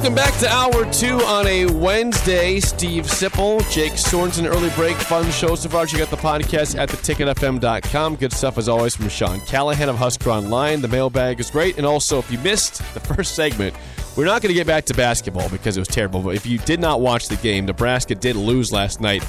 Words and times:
Welcome 0.00 0.14
back 0.14 0.38
to 0.38 0.48
hour 0.48 0.90
two 0.94 1.18
on 1.26 1.46
a 1.46 1.66
Wednesday. 1.66 2.58
Steve 2.58 3.04
Sipple, 3.04 3.60
Jake 3.70 3.92
Sorensen, 3.92 4.46
early 4.46 4.70
break, 4.70 4.96
fun 4.96 5.30
show 5.30 5.54
so 5.54 5.68
far. 5.68 5.84
Check 5.84 6.00
out 6.00 6.08
the 6.08 6.16
podcast 6.16 6.74
at 6.78 6.88
theticketfm.com. 6.88 8.16
Good 8.16 8.32
stuff 8.32 8.56
as 8.56 8.66
always 8.66 8.96
from 8.96 9.10
Sean 9.10 9.40
Callahan 9.40 9.90
of 9.90 9.96
Husker 9.96 10.30
Online. 10.30 10.80
The 10.80 10.88
mailbag 10.88 11.38
is 11.38 11.50
great. 11.50 11.76
And 11.76 11.84
also, 11.84 12.18
if 12.18 12.32
you 12.32 12.38
missed 12.38 12.78
the 12.94 13.00
first 13.00 13.34
segment, 13.34 13.76
we're 14.16 14.24
not 14.24 14.40
going 14.40 14.48
to 14.48 14.54
get 14.54 14.66
back 14.66 14.86
to 14.86 14.94
basketball 14.94 15.50
because 15.50 15.76
it 15.76 15.80
was 15.82 15.88
terrible. 15.88 16.22
But 16.22 16.34
if 16.34 16.46
you 16.46 16.56
did 16.56 16.80
not 16.80 17.02
watch 17.02 17.28
the 17.28 17.36
game, 17.36 17.66
Nebraska 17.66 18.14
did 18.14 18.36
lose 18.36 18.72
last 18.72 19.02
night 19.02 19.22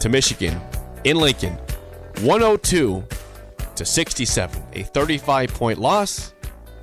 to 0.00 0.08
Michigan 0.08 0.58
in 1.04 1.18
Lincoln 1.18 1.52
102 2.22 3.04
to 3.76 3.84
67. 3.84 4.62
A 4.72 4.84
35 4.84 5.52
point 5.52 5.78
loss. 5.78 6.32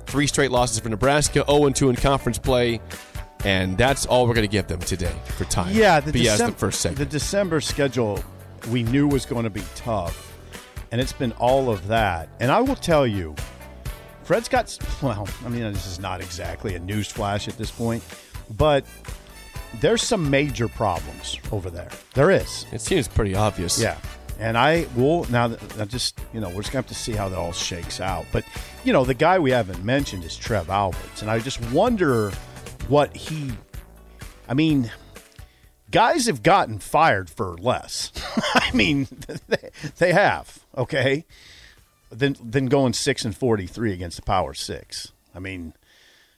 Three 0.06 0.28
straight 0.28 0.52
losses 0.52 0.78
for 0.78 0.88
Nebraska, 0.88 1.44
0 1.50 1.70
2 1.70 1.90
in 1.90 1.96
conference 1.96 2.38
play. 2.38 2.80
And 3.46 3.78
that's 3.78 4.06
all 4.06 4.26
we're 4.26 4.34
going 4.34 4.48
to 4.48 4.50
give 4.50 4.66
them 4.66 4.80
today 4.80 5.14
for 5.36 5.44
time. 5.44 5.72
Yeah, 5.72 6.00
the, 6.00 6.10
Decem- 6.10 6.46
the 6.46 6.52
first 6.52 6.80
segment. 6.80 6.98
the 6.98 7.06
December 7.06 7.60
schedule 7.60 8.24
we 8.72 8.82
knew 8.82 9.06
was 9.06 9.24
going 9.24 9.44
to 9.44 9.50
be 9.50 9.62
tough, 9.76 10.36
and 10.90 11.00
it's 11.00 11.12
been 11.12 11.30
all 11.32 11.70
of 11.70 11.86
that. 11.86 12.28
And 12.40 12.50
I 12.50 12.60
will 12.60 12.74
tell 12.74 13.06
you, 13.06 13.36
Fred's 14.24 14.48
got 14.48 14.76
well. 15.00 15.28
I 15.44 15.48
mean, 15.48 15.60
this 15.72 15.86
is 15.86 16.00
not 16.00 16.20
exactly 16.20 16.74
a 16.74 16.80
news 16.80 17.08
flash 17.08 17.46
at 17.46 17.56
this 17.56 17.70
point, 17.70 18.02
but 18.56 18.84
there's 19.80 20.02
some 20.02 20.28
major 20.28 20.66
problems 20.66 21.38
over 21.52 21.70
there. 21.70 21.90
There 22.14 22.32
is. 22.32 22.66
It 22.72 22.80
seems 22.80 23.06
pretty 23.06 23.36
obvious. 23.36 23.80
Yeah. 23.80 23.96
And 24.40 24.58
I 24.58 24.88
will 24.96 25.24
now. 25.30 25.48
That, 25.48 25.80
I 25.80 25.84
just 25.84 26.20
you 26.34 26.40
know 26.40 26.48
we're 26.48 26.62
just 26.62 26.72
gonna 26.72 26.82
have 26.82 26.88
to 26.88 26.94
see 26.96 27.12
how 27.12 27.28
that 27.28 27.38
all 27.38 27.52
shakes 27.52 28.00
out. 28.00 28.26
But 28.32 28.44
you 28.82 28.92
know 28.92 29.04
the 29.04 29.14
guy 29.14 29.38
we 29.38 29.52
haven't 29.52 29.84
mentioned 29.84 30.24
is 30.24 30.36
Trev 30.36 30.68
Alberts, 30.68 31.22
and 31.22 31.30
I 31.30 31.38
just 31.38 31.60
wonder 31.70 32.32
what 32.88 33.16
he. 33.16 33.52
I 34.48 34.54
mean, 34.54 34.90
guys 35.90 36.26
have 36.26 36.42
gotten 36.42 36.78
fired 36.78 37.28
for 37.30 37.56
less. 37.58 38.12
I 38.54 38.70
mean, 38.72 39.08
they, 39.48 39.70
they 39.98 40.12
have. 40.12 40.64
Okay, 40.76 41.24
then 42.10 42.36
then 42.42 42.66
going 42.66 42.92
six 42.92 43.24
and 43.24 43.36
forty 43.36 43.66
three 43.66 43.92
against 43.92 44.16
the 44.16 44.22
Power 44.22 44.54
Six. 44.54 45.12
I 45.34 45.38
mean, 45.38 45.74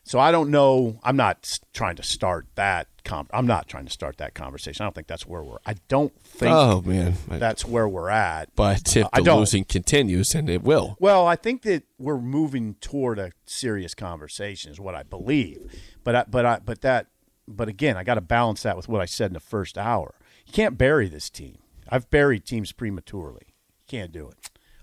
so 0.05 0.19
I 0.19 0.33
don't 0.33 0.51
know. 0.51 0.99
I'm 1.03 1.17
not 1.17 1.59
trying 1.73 1.97
to 1.97 2.03
start 2.03 2.47
that. 2.55 2.89
Com- 3.09 3.27
I'm 3.33 3.47
not 3.47 3.67
trying 3.69 3.87
to 3.87 3.91
start 3.91 4.19
that 4.19 4.35
conversation. 4.35 4.83
I 4.83 4.87
don't 4.87 4.95
think 4.95 5.07
that's 5.07 5.27
where 5.27 5.43
we're. 5.43 5.57
I 5.65 5.75
don't 5.89 6.13
think 6.23 6.53
Oh, 6.55 6.83
man. 6.83 7.15
that's 7.29 7.65
where 7.65 7.89
we're 7.89 8.11
at. 8.11 8.55
But 8.55 8.95
if 8.97 9.07
I 9.13 9.23
the 9.23 9.35
losing 9.35 9.65
continues, 9.65 10.35
and 10.35 10.51
it 10.51 10.63
will. 10.63 10.97
Well, 11.01 11.27
I 11.27 11.35
think 11.35 11.63
that 11.63 11.85
we're 11.99 12.19
moving 12.21 12.75
toward 12.83 13.19
a 13.19 13.33
serious 13.47 13.95
conversation, 13.95 14.71
is 14.71 14.79
what 14.79 14.95
I 14.95 15.05
believe. 15.05 15.73
But 16.05 16.15
I, 16.15 16.25
but 16.29 16.45
I, 16.45 16.59
but 16.59 16.83
that, 16.83 17.07
but 17.49 17.67
again, 17.69 17.97
I 17.97 18.05
got 18.05 18.17
to 18.17 18.21
balance 18.21 18.63
that 18.65 18.77
with 18.77 18.89
what 18.89 19.01
I 19.01 19.07
said 19.07 19.31
in 19.31 19.35
the 19.35 19.41
first 19.41 19.79
hour. 19.79 20.15
You 20.47 20.53
can't 20.53 20.77
bury 20.77 21.09
this 21.09 21.31
team. 21.31 21.59
I've 21.89 22.11
buried 22.11 22.45
teams 22.45 22.73
prematurely. 22.73 23.47
You 23.49 23.85
can't 23.89 24.13
do 24.13 24.29
it. 24.29 24.35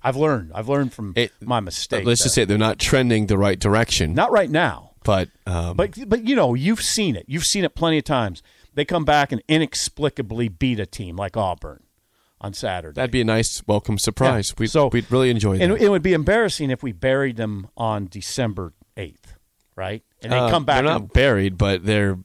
I've 0.02 0.16
learned. 0.16 0.52
I've 0.56 0.68
learned 0.68 0.94
from 0.94 1.14
It- 1.16 1.32
my 1.42 1.60
mistake. 1.60 2.06
Let's 2.06 2.24
just 2.24 2.34
say 2.34 2.44
they're 2.46 2.58
not 2.58 2.80
trending 2.80 3.28
the 3.28 3.38
right 3.38 3.60
direction. 3.60 4.16
not 4.16 4.32
right 4.32 4.50
now. 4.50 4.94
But 5.06 5.30
um, 5.46 5.78
But 5.78 5.98
but 6.10 6.28
you 6.28 6.36
know, 6.36 6.54
you've 6.56 6.82
seen 6.82 7.16
it. 7.16 7.24
You've 7.30 7.46
seen 7.46 7.64
it 7.64 7.74
plenty 7.76 7.98
of 8.00 8.04
times. 8.04 8.44
They 8.74 8.84
come 8.84 9.06
back 9.06 9.32
and 9.32 9.42
inexplicably 9.48 10.50
beat 10.50 10.80
a 10.82 10.86
team 10.86 11.16
like 11.16 11.38
Auburn 11.38 11.84
on 12.42 12.54
Saturday. 12.54 12.96
that'd 12.96 13.12
be 13.12 13.22
a 13.22 13.26
nice 13.26 13.64
welcome 13.66 13.98
surprise. 13.98 14.50
Yeah. 14.50 14.56
We'd, 14.60 14.68
So- 14.70 14.88
we'd 14.92 15.10
really 15.10 15.30
enjoy 15.30 15.58
that. 15.58 15.64
and 15.64 15.82
it 15.82 15.88
would 15.90 16.02
be 16.04 16.12
embarrassing 16.12 16.70
if 16.72 16.84
we 16.84 16.92
buried 16.92 17.38
them 17.38 17.70
on 17.78 18.08
December 18.08 18.74
eighth, 18.98 19.36
right? 19.78 20.04
And 20.22 20.34
they 20.34 20.38
Uh, 20.38 20.50
come 20.50 20.66
back. 20.66 20.84
They're 20.84 20.92
and- 20.94 21.04
not 21.06 21.14
buried, 21.14 21.58
but 21.58 21.86
they're, 21.86 22.18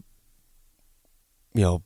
you 1.54 1.62
know, 1.62 1.82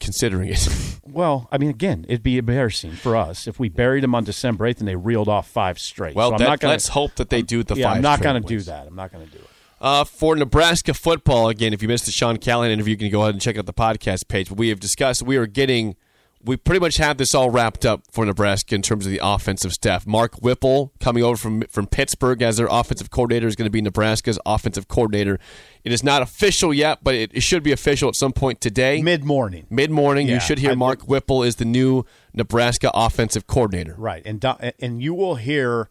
considering 0.00 0.48
it. 0.50 0.68
well, 1.04 1.48
I 1.52 1.58
mean, 1.58 1.70
again, 1.70 2.04
it'd 2.08 2.22
be 2.24 2.36
embarrassing 2.38 2.92
for 2.92 3.14
us 3.16 3.46
if 3.46 3.60
we 3.60 3.68
buried 3.68 4.02
them 4.02 4.14
on 4.14 4.24
December 4.24 4.66
eighth 4.66 4.80
and 4.80 4.88
they 4.88 4.96
reeled 4.96 5.28
off 5.28 5.48
five 5.48 5.78
straight. 5.78 6.16
well, 6.16 6.30
so 6.30 6.34
I'm 6.34 6.38
that- 6.40 6.48
not 6.48 6.60
gonna, 6.60 6.72
let's 6.74 6.88
hope 6.88 7.14
that 7.16 7.30
they 7.30 7.42
do 7.42 7.62
the 7.62 7.76
yeah, 7.76 7.86
five. 7.88 7.96
I'm 7.96 8.02
not 8.02 8.20
going 8.20 8.42
to 8.42 8.46
do 8.48 8.60
that. 8.62 8.86
I'm 8.88 8.96
not 8.96 9.12
going 9.12 9.24
to 9.24 9.30
do 9.32 9.38
it. 9.38 9.50
Uh, 9.84 10.02
for 10.02 10.34
Nebraska 10.34 10.94
football, 10.94 11.50
again, 11.50 11.74
if 11.74 11.82
you 11.82 11.88
missed 11.88 12.06
the 12.06 12.10
Sean 12.10 12.38
Callahan 12.38 12.72
interview, 12.72 12.92
you 12.92 12.96
can 12.96 13.10
go 13.10 13.20
ahead 13.20 13.34
and 13.34 13.40
check 13.42 13.58
out 13.58 13.66
the 13.66 13.74
podcast 13.74 14.28
page. 14.28 14.48
But 14.48 14.56
we 14.56 14.70
have 14.70 14.80
discussed, 14.80 15.22
we 15.22 15.36
are 15.36 15.46
getting, 15.46 15.94
we 16.42 16.56
pretty 16.56 16.80
much 16.80 16.96
have 16.96 17.18
this 17.18 17.34
all 17.34 17.50
wrapped 17.50 17.84
up 17.84 18.00
for 18.10 18.24
Nebraska 18.24 18.74
in 18.74 18.80
terms 18.80 19.04
of 19.04 19.12
the 19.12 19.20
offensive 19.22 19.74
staff. 19.74 20.06
Mark 20.06 20.36
Whipple 20.36 20.94
coming 21.00 21.22
over 21.22 21.36
from 21.36 21.64
from 21.68 21.86
Pittsburgh 21.86 22.40
as 22.40 22.56
their 22.56 22.66
offensive 22.70 23.10
coordinator 23.10 23.46
is 23.46 23.56
going 23.56 23.66
to 23.66 23.70
be 23.70 23.82
Nebraska's 23.82 24.38
offensive 24.46 24.88
coordinator. 24.88 25.38
It 25.84 25.92
is 25.92 26.02
not 26.02 26.22
official 26.22 26.72
yet, 26.72 27.00
but 27.02 27.14
it, 27.14 27.30
it 27.34 27.40
should 27.42 27.62
be 27.62 27.70
official 27.72 28.08
at 28.08 28.14
some 28.14 28.32
point 28.32 28.62
today. 28.62 29.02
Mid 29.02 29.22
morning, 29.22 29.66
Mid 29.68 29.90
morning, 29.90 30.28
Yeah, 30.28 30.34
you 30.34 30.40
should 30.40 30.60
hear 30.60 30.70
I- 30.72 30.76
Mark 30.76 31.02
Whipple 31.02 31.42
is 31.42 31.56
the 31.56 31.66
new 31.66 32.06
Nebraska 32.32 32.90
offensive 32.94 33.46
coordinator. 33.46 33.94
right? 33.98 34.22
And 34.24 34.42
and 34.80 35.02
you 35.02 35.12
will 35.12 35.34
hear 35.34 35.90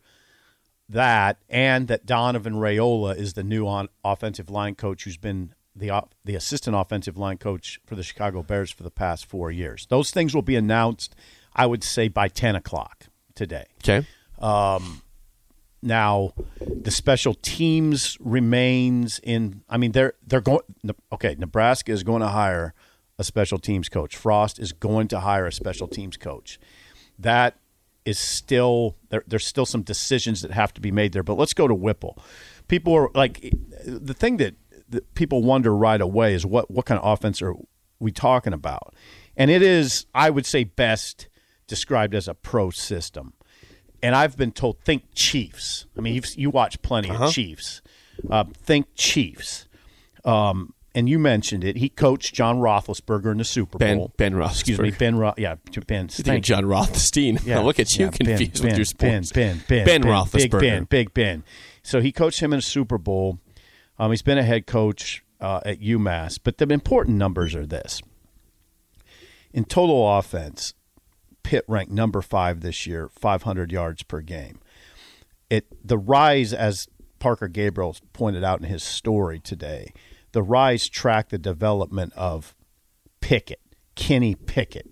that, 0.90 1.38
and 1.50 1.88
that 1.88 2.06
Donovan 2.06 2.54
Raiola 2.56 3.16
is 3.18 3.34
the 3.34 3.44
new 3.44 3.68
on 3.68 3.90
offensive 4.04 4.50
line 4.50 4.76
coach 4.76 5.04
who's 5.04 5.18
been 5.18 5.54
the 5.76 5.90
op- 5.90 6.14
the 6.24 6.36
assistant 6.36 6.76
offensive 6.76 7.18
line 7.18 7.38
coach 7.38 7.80
for 7.86 7.96
the 7.96 8.04
Chicago 8.04 8.44
Bears 8.44 8.70
for 8.72 8.84
the 8.84 8.92
past 8.92 9.26
four 9.26 9.52
years. 9.52 9.88
Those 9.90 10.12
things 10.12 10.36
will 10.36 10.42
be 10.44 10.56
announced, 10.56 11.16
I 11.56 11.66
would 11.66 11.84
say, 11.84 12.08
by 12.10 12.28
ten 12.28 12.56
o'clock 12.56 13.08
today. 13.34 13.66
Okay. 13.84 14.08
Um, 14.40 15.02
Now, 15.82 16.34
the 16.60 16.92
special 16.92 17.34
teams 17.34 18.18
remains 18.22 19.20
in. 19.24 19.64
I 19.70 19.78
mean, 19.78 19.92
they're 19.92 20.14
they're 20.26 20.42
going. 20.42 20.62
Okay, 21.12 21.36
Nebraska 21.38 21.92
is 21.92 22.04
going 22.04 22.22
to 22.22 22.30
hire 22.30 22.74
a 23.20 23.24
special 23.24 23.58
teams 23.58 23.90
coach. 23.90 24.16
Frost 24.16 24.60
is 24.60 24.72
going 24.72 25.08
to 25.10 25.20
hire 25.20 25.46
a 25.46 25.52
special 25.52 25.88
teams 25.88 26.18
coach. 26.18 26.58
That 27.20 27.58
is 28.06 28.19
still 28.19 28.97
there. 29.09 29.24
There's 29.28 29.46
still 29.46 29.66
some 29.66 29.81
decisions 29.81 30.41
that 30.41 30.52
have 30.52 30.74
to 30.74 30.81
be 30.81 30.91
made 30.91 31.14
there. 31.14 31.24
But 31.24 31.38
let's 31.38 31.53
go 31.53 31.68
to 31.68 31.75
Whipple. 31.75 32.18
People 32.68 32.94
are 32.94 33.09
like 33.14 33.53
the 33.86 34.14
thing 34.14 34.38
that, 34.38 34.56
that 34.90 35.14
people 35.16 35.41
wonder 35.44 35.75
right 35.75 36.02
away 36.02 36.34
is 36.34 36.46
what 36.46 36.69
what 36.72 36.86
kind 36.86 37.00
of 37.00 37.12
offense 37.12 37.42
are 37.42 37.56
we 38.00 38.12
talking 38.12 38.53
about? 38.53 38.94
And 39.38 39.50
it 39.50 39.62
is, 39.62 40.06
I 40.13 40.30
would 40.30 40.46
say, 40.46 40.63
best 40.63 41.28
described 41.68 42.13
as 42.13 42.28
a 42.28 42.34
pro 42.34 42.69
system 42.69 43.34
and 44.03 44.16
I've 44.16 44.36
been 44.36 44.52
told 44.52 44.81
think 44.81 45.03
Chiefs. 45.16 45.86
I 45.97 46.02
mean, 46.02 46.13
you've, 46.13 46.36
you 46.36 46.50
watch 46.50 46.81
plenty 46.81 47.09
Uh-huh. 47.09 47.28
of 47.28 47.31
Chiefs. 47.34 47.81
Uh, 48.30 48.44
think 48.53 48.88
Chiefs. 48.96 49.69
Um, 50.25 50.74
and 50.96 51.09
you 51.09 51.18
mentioned 51.18 51.64
it. 51.64 51.78
He 51.78 51.90
coached 51.90 52.34
John 52.34 52.59
Roethlisberger 52.59 53.31
in 53.31 53.38
the 53.38 53.44
Super 53.44 53.78
Ben- 53.78 53.98
Bowl. 53.98 54.13
Ben 54.18 54.40
Excuse 54.42 54.80
me, 54.80 54.92
Ben. 54.92 55.18
Ro- 55.18 55.34
yeah, 55.38 55.56
Ben. 55.88 56.07
Thank. 56.07 56.45
John 56.45 56.66
Rothstein. 56.66 57.40
Yeah, 57.45 57.60
Look 57.60 57.80
at 57.80 57.98
you 57.98 58.06
yeah, 58.06 58.12
confused 58.12 58.62
ben, 58.62 58.69
with 58.69 58.78
your 58.78 58.86
sports. 58.86 59.31
Ben, 59.31 59.57
Ben, 59.57 59.63
Ben, 59.68 59.86
Ben 59.86 60.01
Big 60.01 60.12
Roethlisberger. 60.12 60.60
Ben, 60.60 60.84
Big 60.86 61.13
Ben. 61.13 61.44
So 61.81 62.00
he 62.00 62.12
coached 62.12 62.40
him 62.42 62.54
in 62.54 62.60
a 62.60 62.63
Super 62.63 62.98
Bowl. 62.98 63.40
Um, 63.98 64.12
he's 64.12 64.22
been 64.22 64.38
a 64.38 64.44
head 64.44 64.66
coach 64.68 65.24
uh, 65.42 65.62
at 65.66 65.81
UMass. 65.81 66.40
But 66.42 66.57
the 66.57 66.72
important 66.72 67.18
numbers 67.18 67.56
are 67.56 67.66
this: 67.66 68.01
in 69.51 69.66
total 69.66 70.18
offense, 70.18 70.74
Pitt 71.44 71.66
ranked 71.68 71.92
number 71.92 72.22
five 72.22 72.62
this 72.62 72.88
year, 72.88 73.10
500 73.10 73.72
yards 73.72 74.04
per 74.04 74.22
game. 74.22 74.60
It 75.50 75.66
the 75.86 75.98
rise, 75.98 76.54
as 76.54 76.88
Parker 77.19 77.48
Gabriel 77.48 77.95
pointed 78.13 78.44
out 78.44 78.60
in 78.60 78.68
his 78.68 78.84
story 78.84 79.40
today, 79.40 79.92
the 80.33 80.44
rise 80.44 80.89
tracked 80.89 81.30
the 81.31 81.38
development 81.38 82.12
of 82.15 82.53
Pickett, 83.21 83.62
Kenny 83.95 84.35
Pickett, 84.35 84.89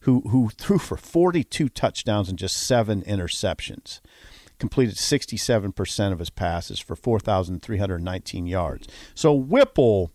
who 0.00 0.20
who 0.28 0.50
threw 0.50 0.78
for 0.78 0.96
42 0.96 1.68
touchdowns 1.70 2.28
and 2.28 2.38
just 2.38 2.56
seven 2.56 3.02
interceptions, 3.02 4.00
completed 4.58 4.96
67% 4.96 6.12
of 6.12 6.18
his 6.18 6.30
passes 6.30 6.80
for 6.80 6.94
4,319 6.94 8.46
yards. 8.46 8.88
So 9.14 9.32
Whipple 9.32 10.12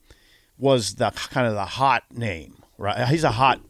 was 0.57 0.95
the 0.95 1.11
kind 1.11 1.47
of 1.47 1.53
the 1.53 1.65
hot 1.65 2.03
name, 2.11 2.57
right? 2.77 3.07
He's 3.07 3.23
a 3.23 3.31
hot 3.31 3.61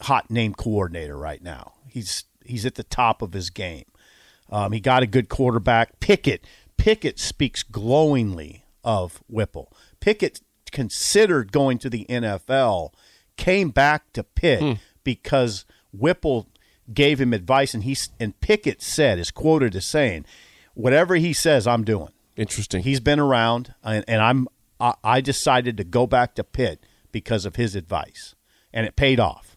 hot 0.00 0.30
name 0.30 0.54
coordinator 0.54 1.16
right 1.16 1.42
now. 1.42 1.74
He's 1.86 2.24
he's 2.44 2.66
at 2.66 2.74
the 2.74 2.84
top 2.84 3.22
of 3.22 3.34
his 3.34 3.50
game. 3.50 3.84
Um, 4.50 4.72
he 4.72 4.80
got 4.80 5.02
a 5.02 5.06
good 5.06 5.28
quarterback. 5.28 6.00
Pickett 6.00 6.46
Pickett 6.78 7.18
speaks 7.18 7.62
glowingly 7.62 8.64
of 8.82 9.22
Whipple. 9.28 9.72
Pickett 10.02 10.40
considered 10.72 11.52
going 11.52 11.78
to 11.78 11.88
the 11.88 12.04
NFL, 12.08 12.92
came 13.36 13.70
back 13.70 14.12
to 14.14 14.24
Pitt 14.24 14.60
Hmm. 14.60 14.72
because 15.04 15.64
Whipple 15.92 16.48
gave 16.92 17.20
him 17.20 17.32
advice, 17.32 17.72
and 17.72 17.84
he 17.84 17.96
and 18.18 18.38
Pickett 18.40 18.82
said 18.82 19.18
is 19.20 19.30
quoted 19.30 19.76
as 19.76 19.86
saying, 19.86 20.26
"Whatever 20.74 21.14
he 21.14 21.32
says, 21.32 21.66
I'm 21.66 21.84
doing." 21.84 22.08
Interesting. 22.36 22.82
He's 22.82 22.98
been 23.00 23.20
around, 23.20 23.74
and, 23.84 24.04
and 24.08 24.20
I'm 24.20 24.48
I, 24.80 24.94
I 25.04 25.20
decided 25.20 25.76
to 25.76 25.84
go 25.84 26.06
back 26.08 26.34
to 26.34 26.42
Pitt 26.44 26.82
because 27.12 27.44
of 27.46 27.54
his 27.56 27.76
advice, 27.76 28.34
and 28.72 28.84
it 28.86 28.96
paid 28.96 29.20
off. 29.20 29.56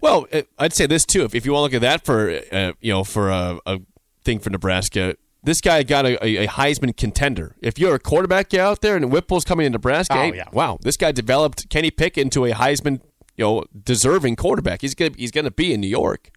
Well, 0.00 0.26
uh, 0.32 0.42
I'd 0.58 0.72
say 0.72 0.86
this 0.86 1.04
too. 1.04 1.24
If, 1.24 1.34
if 1.34 1.44
you 1.44 1.52
want 1.52 1.60
to 1.60 1.64
look 1.76 1.82
at 1.82 1.88
that 1.88 2.04
for 2.04 2.40
uh, 2.52 2.72
you 2.80 2.92
know 2.92 3.02
for 3.02 3.30
a, 3.30 3.58
a 3.66 3.80
thing 4.24 4.38
for 4.38 4.50
Nebraska, 4.50 5.16
this 5.42 5.60
guy 5.60 5.82
got 5.82 6.06
a, 6.06 6.24
a, 6.24 6.46
Heisman 6.46 6.96
contender. 6.96 7.56
If 7.60 7.78
you're 7.78 7.94
a 7.94 7.98
quarterback 7.98 8.54
out 8.54 8.80
there 8.80 8.96
and 8.96 9.06
Whipple's 9.10 9.44
coming 9.44 9.66
in 9.66 9.72
Nebraska, 9.72 10.14
Oh, 10.16 10.32
yeah. 10.32 10.48
wow, 10.52 10.78
this 10.82 10.96
guy 10.96 11.12
developed 11.12 11.68
Kenny 11.68 11.90
Pickett 11.90 12.22
into 12.22 12.44
a 12.44 12.52
Heisman 12.52 13.00
you 13.36 13.44
know 13.44 13.64
deserving 13.84 14.36
quarterback. 14.36 14.82
He's 14.82 14.94
gonna 14.94 15.12
he's 15.16 15.30
gonna 15.30 15.50
be 15.50 15.72
in 15.72 15.80
New 15.80 15.88
York. 15.88 16.30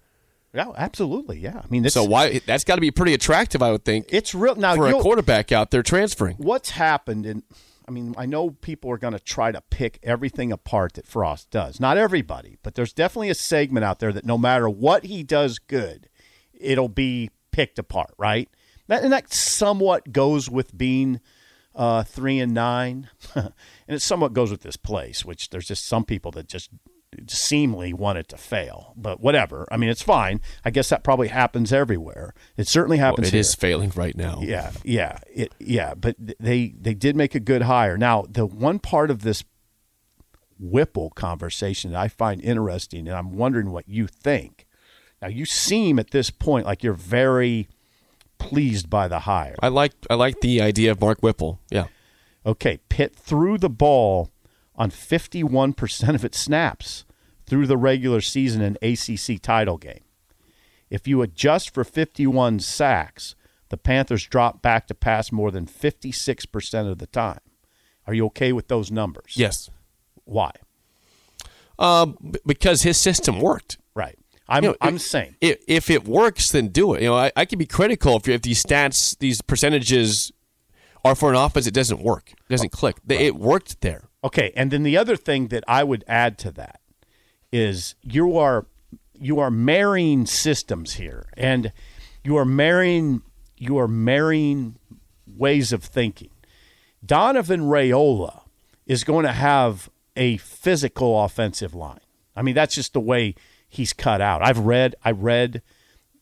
Yeah, 0.54 0.72
absolutely. 0.78 1.40
Yeah, 1.40 1.62
I 1.63 1.68
mean, 1.69 1.88
So 1.90 2.06
why 2.06 2.40
that's 2.46 2.63
got 2.63 2.75
to 2.75 2.81
be 2.81 2.90
pretty 2.90 3.13
attractive, 3.13 3.62
I 3.62 3.72
would 3.72 3.84
think, 3.84 4.06
it's 4.07 4.34
real 4.34 4.56
now. 4.56 4.75
for 4.75 4.88
a 4.88 4.94
quarterback 4.94 5.51
out 5.51 5.69
there 5.72 5.84
transferring. 5.84 6.38
what's 6.38 6.69
happened 6.69 7.25
and 7.25 7.44
I 7.88 7.92
mean, 7.92 8.16
I 8.18 8.25
know 8.25 8.50
people 8.50 8.90
are 8.92 8.98
going 8.98 9.13
to 9.13 9.19
try 9.19 9.51
to 9.51 9.62
pick 9.69 10.00
everything 10.01 10.51
apart 10.51 10.94
that 10.94 11.06
Frost 11.06 11.51
does. 11.51 11.80
Not 11.80 11.98
everybody, 11.98 12.58
but 12.63 12.74
there's 12.74 12.94
definitely 12.94 13.30
a 13.30 13.36
segment 13.36 13.84
out 13.84 14.00
there 14.00 14.12
that 14.12 14.25
no 14.25 14.40
matter 14.40 14.68
what 14.68 15.04
he 15.04 15.22
does 15.22 15.60
good, 15.60 16.10
it'll 16.51 16.88
be 16.90 17.30
picked 17.51 17.78
apart, 17.78 18.16
right? 18.18 18.50
That, 18.88 19.04
and 19.04 19.12
that 19.14 19.34
somewhat 19.34 20.12
goes 20.12 20.50
with 20.50 20.78
being 20.78 21.20
uh, 21.74 22.04
three 22.04 22.40
and 22.40 22.54
nine, 22.54 23.10
and 23.36 23.52
it 23.88 24.02
somewhat 24.02 24.34
goes 24.34 24.52
with 24.52 24.62
this 24.62 24.78
place, 24.78 25.26
which 25.26 25.50
there's 25.50 25.68
just 25.68 25.86
some 25.86 26.06
people 26.06 26.32
that 26.32 26.48
just 26.48 26.70
seemingly 27.28 27.94
want 27.94 28.18
it 28.18 28.28
to 28.30 28.38
fail. 28.38 28.94
But 28.96 29.22
whatever. 29.22 29.68
I 29.72 29.78
mean, 29.78 29.90
it's 29.90 30.02
fine. 30.02 30.42
I 30.64 30.70
guess 30.70 30.90
that 30.90 31.04
probably 31.04 31.30
happens 31.30 31.72
everywhere. 31.74 32.34
It 32.58 32.68
certainly 32.68 32.98
happens. 32.98 33.26
Well, 33.26 33.30
it 33.30 33.34
here. 33.34 33.42
is 33.42 33.56
failing 33.56 33.92
right 33.96 34.16
now. 34.16 34.40
Yeah, 34.42 34.72
yeah, 34.84 35.20
it, 35.34 35.54
yeah. 35.60 35.94
But 35.96 36.16
they 36.40 36.74
they 36.80 36.94
did 36.94 37.16
make 37.16 37.36
a 37.36 37.40
good 37.40 37.64
hire. 37.64 37.98
Now, 37.98 38.26
the 38.30 38.46
one 38.46 38.80
part 38.80 39.10
of 39.12 39.22
this 39.22 39.44
Whipple 40.58 41.10
conversation 41.10 41.92
that 41.92 42.00
I 42.00 42.08
find 42.08 42.42
interesting, 42.42 43.08
and 43.08 43.18
I'm 43.18 43.34
wondering 43.36 43.72
what 43.72 43.90
you 43.90 44.08
think. 44.08 44.66
Now, 45.22 45.28
you 45.28 45.46
seem 45.46 46.00
at 46.00 46.12
this 46.12 46.30
point 46.30 46.66
like 46.66 46.82
you're 46.82 46.94
very 46.94 47.68
pleased 48.50 48.90
by 48.90 49.08
the 49.08 49.20
hire. 49.20 49.56
I 49.62 49.68
like 49.68 49.94
I 50.10 50.16
like 50.16 50.42
the 50.42 50.62
idea 50.62 50.92
of 50.92 51.02
Mark 51.02 51.20
Whipple. 51.22 51.60
Yeah. 51.70 51.88
Okay, 52.46 52.80
Pitt 52.90 53.16
threw 53.16 53.58
the 53.58 53.70
ball 53.70 54.30
on 54.76 54.92
51% 54.92 56.16
of 56.16 56.24
its 56.26 56.38
snaps 56.38 57.06
through 57.48 57.66
the 57.68 57.78
regular 57.78 58.22
season 58.22 58.62
and 58.62 58.78
ACC 58.82 59.42
title 59.42 59.78
game. 59.78 60.02
If 60.90 61.08
you 61.08 61.22
adjust 61.22 61.74
for 61.74 61.84
51 61.84 62.60
sacks, 62.60 63.36
the 63.70 63.78
Panthers 63.78 64.28
dropped 64.28 64.62
back 64.62 64.86
to 64.88 64.94
pass 64.94 65.32
more 65.32 65.50
than 65.50 65.66
56% 65.66 66.92
of 66.92 67.00
the 67.00 67.08
time. 67.08 67.40
Are 68.06 68.14
you 68.14 68.26
okay 68.28 68.54
with 68.54 68.68
those 68.68 68.92
numbers? 68.92 69.34
Yes. 69.36 69.70
Why? 70.26 70.52
Uh, 71.80 72.08
b- 72.08 72.40
because 72.46 72.84
his 72.84 72.98
system 72.98 73.40
worked. 73.40 73.78
Right. 73.96 74.20
I'm, 74.48 74.64
You 74.64 74.70
know, 74.72 74.76
I'm 74.82 74.96
if- 74.96 75.02
saying. 75.02 75.36
if, 75.42 75.58
if 75.68 75.90
it 75.90 76.06
works, 76.08 76.52
then 76.52 76.68
do 76.70 76.94
it. 76.94 77.02
You 77.02 77.10
know, 77.10 77.16
I, 77.16 77.32
I 77.36 77.46
can 77.46 77.58
be 77.60 77.66
critical 77.66 78.18
if, 78.18 78.28
if 78.28 78.42
these 78.42 78.64
stats, 78.64 79.18
these 79.18 79.42
percentages, 79.42 80.32
are 81.04 81.16
for 81.16 81.30
an 81.30 81.36
offense. 81.36 81.68
It 81.68 81.74
doesn't 81.74 82.02
work. 82.02 82.32
It 82.32 82.50
doesn't 82.50 82.72
oh, 82.74 82.78
click. 82.78 82.98
They, 83.06 83.20
It 83.26 83.36
worked 83.36 83.82
there. 83.82 84.10
Okay, 84.24 84.52
and 84.56 84.72
then 84.72 84.82
the 84.84 84.98
other 84.98 85.16
thing 85.16 85.50
that 85.50 85.64
I 85.68 85.84
would 85.84 86.04
add 86.08 86.40
to 86.40 86.52
that 86.54 86.82
is 87.52 87.94
you 88.02 88.38
are 88.38 88.66
you 89.14 89.40
are 89.40 89.52
marrying 89.52 90.26
systems 90.26 90.94
here, 90.96 91.30
and 91.38 91.72
you 92.24 92.36
are 92.38 92.46
marrying 92.46 93.22
you 93.56 93.78
are 93.78 93.88
marrying 93.88 94.78
ways 95.28 95.72
of 95.72 95.84
thinking. 95.84 96.32
Donovan 97.06 97.62
Raiola 97.62 98.42
is 98.88 99.04
going 99.04 99.26
to 99.26 99.32
have 99.32 99.90
a 100.16 100.38
physical 100.38 101.24
offensive 101.24 101.76
line. 101.76 102.00
I 102.36 102.42
mean, 102.42 102.56
that's 102.56 102.74
just 102.76 102.94
the 102.94 103.00
way 103.00 103.36
he's 103.75 103.94
cut 103.94 104.22
out. 104.22 104.42
I've 104.42 104.60
read, 104.60 104.95
I 105.04 105.12
read, 105.12 105.62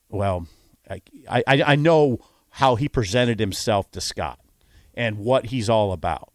well, 0.09 0.47
I, 0.89 1.01
I, 1.29 1.43
I 1.65 1.75
know 1.75 2.19
how 2.49 2.75
he 2.75 2.89
presented 2.89 3.39
himself 3.39 3.89
to 3.91 4.01
Scott 4.01 4.39
and 4.93 5.17
what 5.17 5.47
he's 5.47 5.69
all 5.69 5.91
about. 5.91 6.31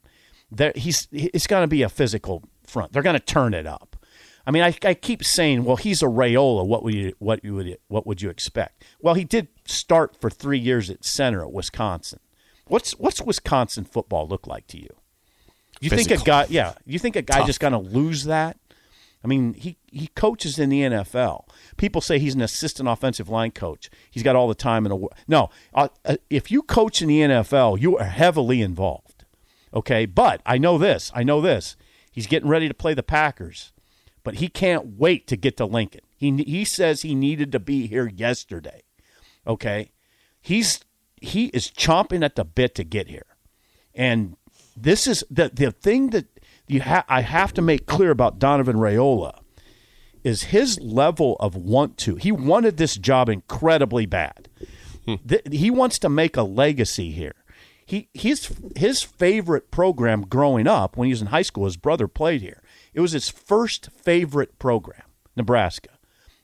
There, 0.50 0.72
he's 0.74 1.06
it's 1.12 1.46
going 1.46 1.62
to 1.62 1.68
be 1.68 1.82
a 1.82 1.88
physical 1.88 2.42
front. 2.66 2.92
They're 2.92 3.02
going 3.02 3.18
to 3.18 3.24
turn 3.24 3.52
it 3.52 3.66
up. 3.66 3.96
I 4.46 4.50
mean, 4.50 4.62
I, 4.62 4.74
I 4.82 4.94
keep 4.94 5.22
saying, 5.22 5.64
well, 5.64 5.76
he's 5.76 6.02
a 6.02 6.06
Raiola. 6.06 6.66
What 6.66 6.82
would 6.82 6.94
you 6.94 7.12
what 7.18 7.44
you 7.44 7.54
would 7.54 7.76
what 7.88 8.06
would 8.06 8.22
you 8.22 8.30
expect? 8.30 8.82
Well, 8.98 9.12
he 9.12 9.24
did 9.24 9.48
start 9.66 10.16
for 10.18 10.30
three 10.30 10.58
years 10.58 10.88
at 10.88 11.04
center 11.04 11.42
at 11.42 11.52
Wisconsin. 11.52 12.20
What's 12.66 12.92
what's 12.92 13.20
Wisconsin 13.20 13.84
football 13.84 14.26
look 14.26 14.46
like 14.46 14.66
to 14.68 14.78
you? 14.78 14.88
You 15.80 15.90
think 15.90 16.10
a 16.10 16.16
guy, 16.16 16.46
yeah, 16.48 16.74
you 16.86 16.98
think 16.98 17.14
a 17.14 17.22
guy 17.22 17.38
Tough. 17.38 17.46
just 17.46 17.60
going 17.60 17.72
to 17.72 17.78
lose 17.78 18.24
that? 18.24 18.56
I 19.22 19.26
mean, 19.26 19.54
he 19.54 19.76
he 19.90 20.08
coaches 20.08 20.58
in 20.58 20.70
the 20.70 20.82
NFL. 20.82 21.44
People 21.76 22.00
say 22.00 22.18
he's 22.18 22.34
an 22.34 22.40
assistant 22.40 22.88
offensive 22.88 23.28
line 23.28 23.50
coach. 23.50 23.90
He's 24.10 24.22
got 24.22 24.36
all 24.36 24.48
the 24.48 24.54
time 24.54 24.86
in 24.86 24.90
the 24.90 24.96
world. 24.96 25.14
No, 25.26 25.50
uh, 25.74 25.88
uh, 26.04 26.16
if 26.30 26.50
you 26.50 26.62
coach 26.62 27.02
in 27.02 27.08
the 27.08 27.20
NFL, 27.20 27.80
you 27.80 27.98
are 27.98 28.04
heavily 28.04 28.62
involved. 28.62 29.24
Okay, 29.74 30.06
but 30.06 30.40
I 30.46 30.58
know 30.58 30.78
this. 30.78 31.10
I 31.14 31.24
know 31.24 31.40
this. 31.40 31.76
He's 32.10 32.26
getting 32.26 32.48
ready 32.48 32.68
to 32.68 32.74
play 32.74 32.94
the 32.94 33.02
Packers, 33.02 33.72
but 34.22 34.36
he 34.36 34.48
can't 34.48 34.98
wait 34.98 35.26
to 35.26 35.36
get 35.36 35.56
to 35.56 35.66
Lincoln. 35.66 36.02
He 36.16 36.30
he 36.44 36.64
says 36.64 37.02
he 37.02 37.14
needed 37.14 37.50
to 37.52 37.60
be 37.60 37.86
here 37.86 38.08
yesterday. 38.08 38.82
Okay, 39.46 39.92
he's 40.40 40.80
he 41.20 41.46
is 41.46 41.70
chomping 41.70 42.24
at 42.24 42.36
the 42.36 42.44
bit 42.44 42.76
to 42.76 42.84
get 42.84 43.08
here, 43.08 43.26
and 43.94 44.36
this 44.76 45.06
is 45.08 45.24
the 45.28 45.50
the 45.52 45.72
thing 45.72 46.10
that 46.10 46.26
you 46.68 46.82
ha- 46.82 47.04
I 47.08 47.22
have 47.22 47.52
to 47.54 47.62
make 47.62 47.86
clear 47.86 48.10
about 48.10 48.38
Donovan 48.38 48.76
Raiola 48.76 49.40
is 50.24 50.44
his 50.44 50.80
level 50.80 51.36
of 51.40 51.56
want 51.56 51.96
to. 51.98 52.16
He 52.16 52.32
wanted 52.32 52.76
this 52.76 52.96
job 52.96 53.28
incredibly 53.28 54.06
bad. 54.06 54.48
Hmm. 55.06 55.14
Th- 55.26 55.42
he 55.50 55.70
wants 55.70 55.98
to 56.00 56.08
make 56.08 56.36
a 56.36 56.42
legacy 56.42 57.10
here. 57.10 57.34
He 57.84 58.10
his 58.12 58.54
his 58.76 59.02
favorite 59.02 59.70
program 59.70 60.22
growing 60.22 60.66
up 60.66 60.96
when 60.96 61.06
he 61.06 61.12
was 61.12 61.22
in 61.22 61.28
high 61.28 61.42
school, 61.42 61.64
his 61.64 61.78
brother 61.78 62.06
played 62.06 62.42
here. 62.42 62.62
It 62.92 63.00
was 63.00 63.12
his 63.12 63.30
first 63.30 63.90
favorite 63.90 64.58
program, 64.58 65.04
Nebraska. 65.36 65.90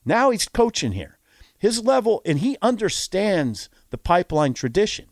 Now 0.06 0.30
he's 0.30 0.48
coaching 0.48 0.92
here. 0.92 1.18
His 1.58 1.84
level 1.84 2.22
and 2.24 2.38
he 2.38 2.56
understands 2.62 3.68
the 3.90 3.98
pipeline 3.98 4.54
tradition. 4.54 5.06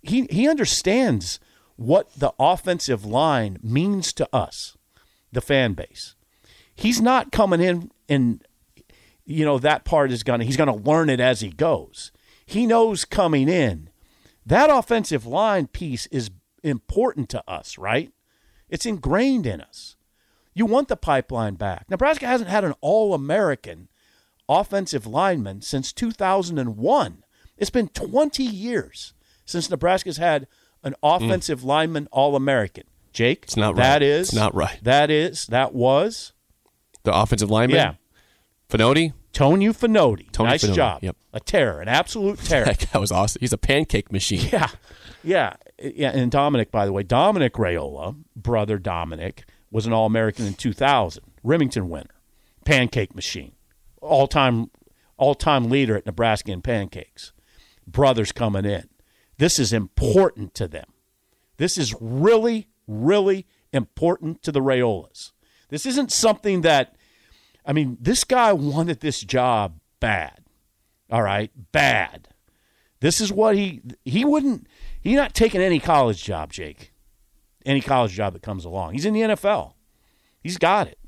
He 0.00 0.26
he 0.30 0.48
understands 0.48 1.40
what 1.80 2.12
the 2.14 2.34
offensive 2.38 3.06
line 3.06 3.58
means 3.62 4.12
to 4.12 4.28
us, 4.34 4.76
the 5.32 5.40
fan 5.40 5.72
base. 5.72 6.14
He's 6.74 7.00
not 7.00 7.32
coming 7.32 7.62
in 7.62 7.90
and 8.06 8.44
you 9.24 9.46
know 9.46 9.58
that 9.58 9.86
part 9.86 10.12
is 10.12 10.22
going 10.22 10.40
to 10.40 10.44
he's 10.44 10.58
going 10.58 10.66
to 10.66 10.90
learn 10.90 11.08
it 11.08 11.20
as 11.20 11.40
he 11.40 11.48
goes. 11.48 12.12
He 12.44 12.66
knows 12.66 13.06
coming 13.06 13.48
in 13.48 13.88
that 14.44 14.68
offensive 14.68 15.24
line 15.24 15.68
piece 15.68 16.04
is 16.06 16.30
important 16.62 17.30
to 17.30 17.42
us, 17.48 17.78
right? 17.78 18.12
It's 18.68 18.84
ingrained 18.84 19.46
in 19.46 19.62
us. 19.62 19.96
You 20.52 20.66
want 20.66 20.88
the 20.88 20.96
pipeline 20.96 21.54
back. 21.54 21.88
Nebraska 21.88 22.26
hasn't 22.26 22.50
had 22.50 22.64
an 22.64 22.74
all 22.82 23.14
American 23.14 23.88
offensive 24.50 25.06
lineman 25.06 25.62
since 25.62 25.94
2001. 25.94 27.24
It's 27.56 27.70
been 27.70 27.88
20 27.88 28.42
years 28.42 29.14
since 29.46 29.70
Nebraska's 29.70 30.18
had 30.18 30.46
an 30.82 30.94
offensive 31.02 31.62
lineman 31.64 32.08
all 32.10 32.36
American. 32.36 32.84
Jake? 33.12 33.40
It's 33.44 33.56
not 33.56 33.76
That 33.76 33.94
right. 33.94 34.02
is. 34.02 34.28
It's 34.28 34.36
not 34.36 34.54
right. 34.54 34.78
That 34.82 35.10
is. 35.10 35.46
That 35.48 35.74
was. 35.74 36.32
The 37.02 37.14
offensive 37.14 37.50
lineman. 37.50 37.76
Yeah. 37.76 37.94
Fonoti. 38.68 39.12
Tony 39.32 39.66
Fonoti. 39.68 40.30
Tony 40.32 40.50
nice 40.50 40.64
Fonoti, 40.64 40.74
job. 40.74 41.02
yep. 41.02 41.16
A 41.32 41.40
terror, 41.40 41.80
an 41.80 41.88
absolute 41.88 42.38
terror. 42.44 42.64
That 42.66 42.86
guy 42.92 42.98
was 42.98 43.12
awesome. 43.12 43.40
He's 43.40 43.52
a 43.52 43.58
pancake 43.58 44.10
machine. 44.12 44.48
Yeah, 44.52 44.68
yeah, 45.22 45.54
yeah. 45.80 46.10
And 46.10 46.30
Dominic, 46.30 46.70
by 46.72 46.84
the 46.86 46.92
way, 46.92 47.02
Dominic 47.04 47.54
Raiola, 47.54 48.16
brother 48.34 48.78
Dominic, 48.78 49.44
was 49.70 49.86
an 49.86 49.92
All 49.92 50.06
American 50.06 50.46
in 50.46 50.54
2000, 50.54 51.22
Remington 51.44 51.88
winner, 51.88 52.10
pancake 52.64 53.14
machine, 53.14 53.52
all 54.00 54.26
time, 54.26 54.70
all 55.16 55.36
time 55.36 55.70
leader 55.70 55.96
at 55.96 56.06
Nebraska 56.06 56.50
in 56.50 56.60
pancakes. 56.62 57.32
Brothers 57.86 58.32
coming 58.32 58.64
in. 58.64 58.88
This 59.40 59.58
is 59.58 59.72
important 59.72 60.52
to 60.56 60.68
them. 60.68 60.84
This 61.56 61.78
is 61.78 61.94
really, 61.98 62.68
really 62.86 63.46
important 63.72 64.42
to 64.42 64.52
the 64.52 64.60
Raiolas. 64.60 65.32
This 65.70 65.86
isn't 65.86 66.12
something 66.12 66.60
that, 66.60 66.94
I 67.64 67.72
mean, 67.72 67.96
this 67.98 68.22
guy 68.22 68.52
wanted 68.52 69.00
this 69.00 69.22
job 69.22 69.80
bad. 69.98 70.44
All 71.10 71.22
right, 71.22 71.50
bad. 71.72 72.28
This 73.00 73.18
is 73.18 73.32
what 73.32 73.56
he 73.56 73.80
he 74.04 74.26
wouldn't. 74.26 74.66
He's 75.00 75.16
not 75.16 75.32
taking 75.32 75.62
any 75.62 75.80
college 75.80 76.22
job, 76.22 76.52
Jake. 76.52 76.92
Any 77.64 77.80
college 77.80 78.12
job 78.12 78.34
that 78.34 78.42
comes 78.42 78.66
along. 78.66 78.92
He's 78.92 79.06
in 79.06 79.14
the 79.14 79.22
NFL. 79.22 79.72
He's 80.42 80.58
got 80.58 80.86
it, 80.86 80.98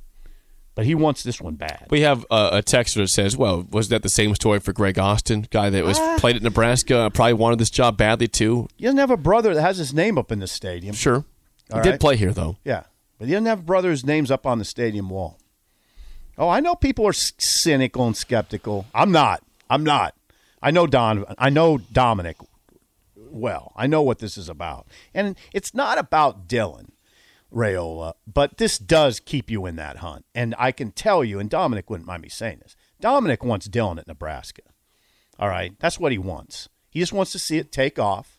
but 0.74 0.84
he 0.86 0.94
wants 0.94 1.22
this 1.22 1.40
one 1.40 1.54
bad. 1.54 1.86
We 1.90 2.00
have 2.00 2.24
a, 2.30 2.48
a 2.54 2.62
texter 2.62 2.96
that 2.96 3.08
says, 3.08 3.36
"Well, 3.36 3.66
was 3.70 3.88
that 3.88 4.02
the 4.02 4.08
same 4.08 4.34
story 4.34 4.60
for 4.60 4.72
Greg 4.72 4.98
Austin, 4.98 5.46
guy 5.50 5.70
that 5.70 5.84
was 5.84 5.98
Ah. 5.98 6.16
played 6.18 6.36
at 6.36 6.42
Nebraska, 6.42 7.10
probably 7.12 7.34
wanted 7.34 7.58
this 7.58 7.70
job 7.70 7.96
badly 7.96 8.28
too." 8.28 8.68
He 8.76 8.84
doesn't 8.84 8.98
have 8.98 9.10
a 9.10 9.16
brother 9.16 9.54
that 9.54 9.60
has 9.62 9.78
his 9.78 9.92
name 9.92 10.16
up 10.18 10.32
in 10.32 10.38
the 10.40 10.46
stadium. 10.46 10.94
Sure, 10.94 11.24
he 11.68 11.74
All 11.74 11.82
did 11.82 12.00
play 12.00 12.16
here 12.16 12.32
though. 12.32 12.56
Yeah, 12.64 12.84
but 13.18 13.26
he 13.28 13.32
doesn't 13.32 13.46
have 13.46 13.60
a 13.60 13.62
brother 13.62 13.94
name's 14.04 14.30
up 14.30 14.46
on 14.46 14.58
the 14.58 14.64
stadium 14.64 15.10
wall. 15.10 15.38
Oh, 16.38 16.48
I 16.48 16.60
know 16.60 16.74
people 16.74 17.06
are 17.06 17.12
cynical 17.12 18.06
and 18.06 18.16
skeptical. 18.16 18.86
I'm 18.94 19.12
not. 19.12 19.42
I'm 19.68 19.84
not. 19.84 20.14
I 20.62 20.70
know 20.70 20.86
Don. 20.86 21.24
I 21.38 21.50
know 21.50 21.76
Dominic 21.78 22.36
well. 23.16 23.72
I 23.76 23.86
know 23.86 24.00
what 24.02 24.18
this 24.20 24.38
is 24.38 24.48
about, 24.48 24.86
and 25.14 25.36
it's 25.52 25.74
not 25.74 25.98
about 25.98 26.48
Dylan 26.48 26.88
Raiola, 27.52 28.14
but 28.26 28.58
this 28.58 28.78
does 28.78 29.20
keep 29.20 29.50
you 29.50 29.66
in 29.66 29.76
that 29.76 29.98
hunt. 29.98 30.24
And 30.34 30.54
I 30.58 30.72
can 30.72 30.90
tell 30.90 31.22
you, 31.22 31.38
and 31.38 31.50
Dominic 31.50 31.90
wouldn't 31.90 32.06
mind 32.06 32.22
me 32.22 32.28
saying 32.28 32.60
this. 32.62 32.76
Dominic 33.00 33.44
wants 33.44 33.68
Dylan 33.68 33.98
at 33.98 34.06
Nebraska. 34.06 34.62
All 35.38 35.48
right, 35.48 35.74
that's 35.78 35.98
what 35.98 36.12
he 36.12 36.18
wants. 36.18 36.68
He 36.90 37.00
just 37.00 37.12
wants 37.12 37.32
to 37.32 37.38
see 37.38 37.58
it 37.58 37.72
take 37.72 37.98
off, 37.98 38.38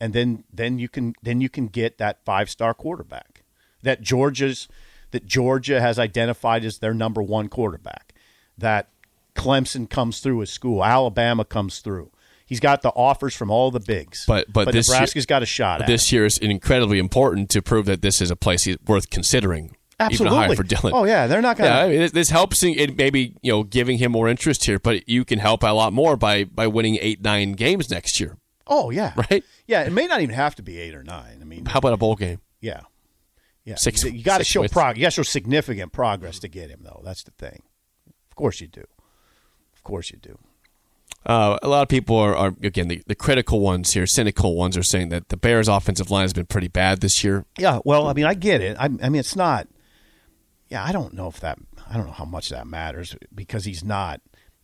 and 0.00 0.12
then 0.12 0.44
then 0.52 0.78
you 0.78 0.88
can 0.88 1.14
then 1.22 1.40
you 1.40 1.48
can 1.48 1.68
get 1.68 1.98
that 1.98 2.24
five 2.24 2.50
star 2.50 2.74
quarterback 2.74 3.44
that 3.82 4.00
Georgia's 4.00 4.68
that 5.12 5.26
Georgia 5.26 5.80
has 5.80 5.98
identified 5.98 6.64
as 6.64 6.78
their 6.78 6.92
number 6.92 7.22
one 7.22 7.48
quarterback. 7.48 8.14
That 8.58 8.88
Clemson 9.34 9.88
comes 9.88 10.20
through 10.20 10.42
as 10.42 10.50
school, 10.50 10.84
Alabama 10.84 11.44
comes 11.44 11.78
through. 11.78 12.10
He's 12.46 12.60
got 12.60 12.82
the 12.82 12.90
offers 12.90 13.34
from 13.34 13.50
all 13.50 13.70
the 13.70 13.80
bigs, 13.80 14.24
But- 14.26 14.52
but 14.52 14.70
this 14.72 14.88
year- 14.88 14.96
Nebraska's 14.96 15.24
got 15.26 15.42
a 15.42 15.46
shot 15.46 15.80
at 15.80 15.86
This 15.86 16.12
year 16.12 16.26
is 16.26 16.36
incredibly 16.38 16.98
important 16.98 17.48
to 17.50 17.62
prove 17.62 17.86
that 17.86 18.02
this 18.02 18.20
is 18.20 18.30
a 18.30 18.36
place 18.36 18.64
he's 18.64 18.76
worth 18.86 19.08
considering. 19.10 19.76
Absolutely. 20.00 20.36
even 20.36 20.48
higher 20.48 20.56
for 20.56 20.64
Dylan. 20.64 20.90
Oh 20.92 21.04
yeah, 21.04 21.26
they're 21.28 21.40
not 21.40 21.56
going. 21.56 21.70
Yeah, 21.70 21.78
I 21.84 21.88
to 21.92 21.98
mean, 21.98 22.10
this- 22.12 22.28
helps 22.30 22.62
in 22.64 22.96
maybe 22.96 23.36
you 23.42 23.52
know 23.52 23.62
giving 23.62 23.98
him 23.98 24.12
more 24.12 24.28
interest 24.28 24.64
here, 24.64 24.78
but 24.80 25.08
you 25.08 25.24
can 25.24 25.38
help 25.38 25.62
a 25.62 25.68
lot 25.68 25.92
more 25.92 26.16
by 26.16 26.44
by 26.44 26.66
winning 26.66 26.98
eight 27.00 27.22
nine 27.22 27.52
games 27.52 27.88
next 27.90 28.18
year. 28.20 28.36
Oh 28.66 28.90
yeah, 28.90 29.12
Right? 29.30 29.44
Yeah, 29.66 29.82
it 29.84 29.92
may 29.92 30.06
not 30.06 30.20
even 30.20 30.34
have 30.34 30.54
to 30.56 30.62
be 30.62 30.78
eight 30.80 30.94
or 30.94 31.02
nine. 31.04 31.38
I 31.40 31.44
mean, 31.44 31.66
How 31.66 31.78
about 31.78 31.92
a 31.92 31.96
bowl 31.96 32.16
game? 32.16 32.40
yeah, 32.60 32.80
yeah. 33.64 33.76
Six- 33.76 34.02
You, 34.04 34.22
got 34.22 34.38
to 34.38 34.44
show 34.44 34.60
wins. 34.62 34.72
prog. 34.72 34.96
You 34.98 35.02
got 35.02 35.08
to 35.08 35.14
show 35.16 35.22
significant 35.22 35.92
progress 35.92 36.38
to 36.40 36.48
get 36.48 36.70
him, 36.70 36.80
though. 36.82 37.00
That's 37.04 37.22
the 37.22 37.30
thing. 37.32 37.62
Of 38.28 38.34
course 38.36 38.60
you 38.60 38.66
do. 38.66 38.84
Of 39.76 39.82
course 39.84 40.10
you 40.10 40.18
do. 40.18 40.38
Uh, 41.26 41.58
a 41.62 41.68
lot 41.68 41.82
of 41.82 41.88
people 41.88 42.16
are, 42.16 42.36
are 42.36 42.54
again 42.62 42.88
the, 42.88 43.02
the 43.06 43.14
critical 43.14 43.60
ones 43.60 43.92
here, 43.92 44.06
cynical 44.06 44.54
ones, 44.54 44.76
are 44.76 44.82
saying 44.82 45.08
that 45.08 45.28
the 45.30 45.36
Bears' 45.36 45.68
offensive 45.68 46.10
line 46.10 46.22
has 46.22 46.32
been 46.32 46.46
pretty 46.46 46.68
bad 46.68 47.00
this 47.00 47.24
year. 47.24 47.46
Yeah. 47.58 47.80
Well, 47.84 48.06
I 48.06 48.12
mean, 48.12 48.26
I 48.26 48.34
get 48.34 48.60
it. 48.60 48.76
I, 48.78 48.84
I 48.84 48.88
mean, 48.88 49.16
it's 49.16 49.36
not. 49.36 49.68
Yeah, 50.68 50.84
I 50.84 50.92
don't 50.92 51.14
know 51.14 51.28
if 51.28 51.40
that. 51.40 51.58
I 51.88 51.96
don't 51.96 52.06
know 52.06 52.12
how 52.12 52.24
much 52.24 52.48
that 52.50 52.66
matters 52.66 53.16
because 53.34 53.64
he's 53.64 53.84
not. 53.84 54.20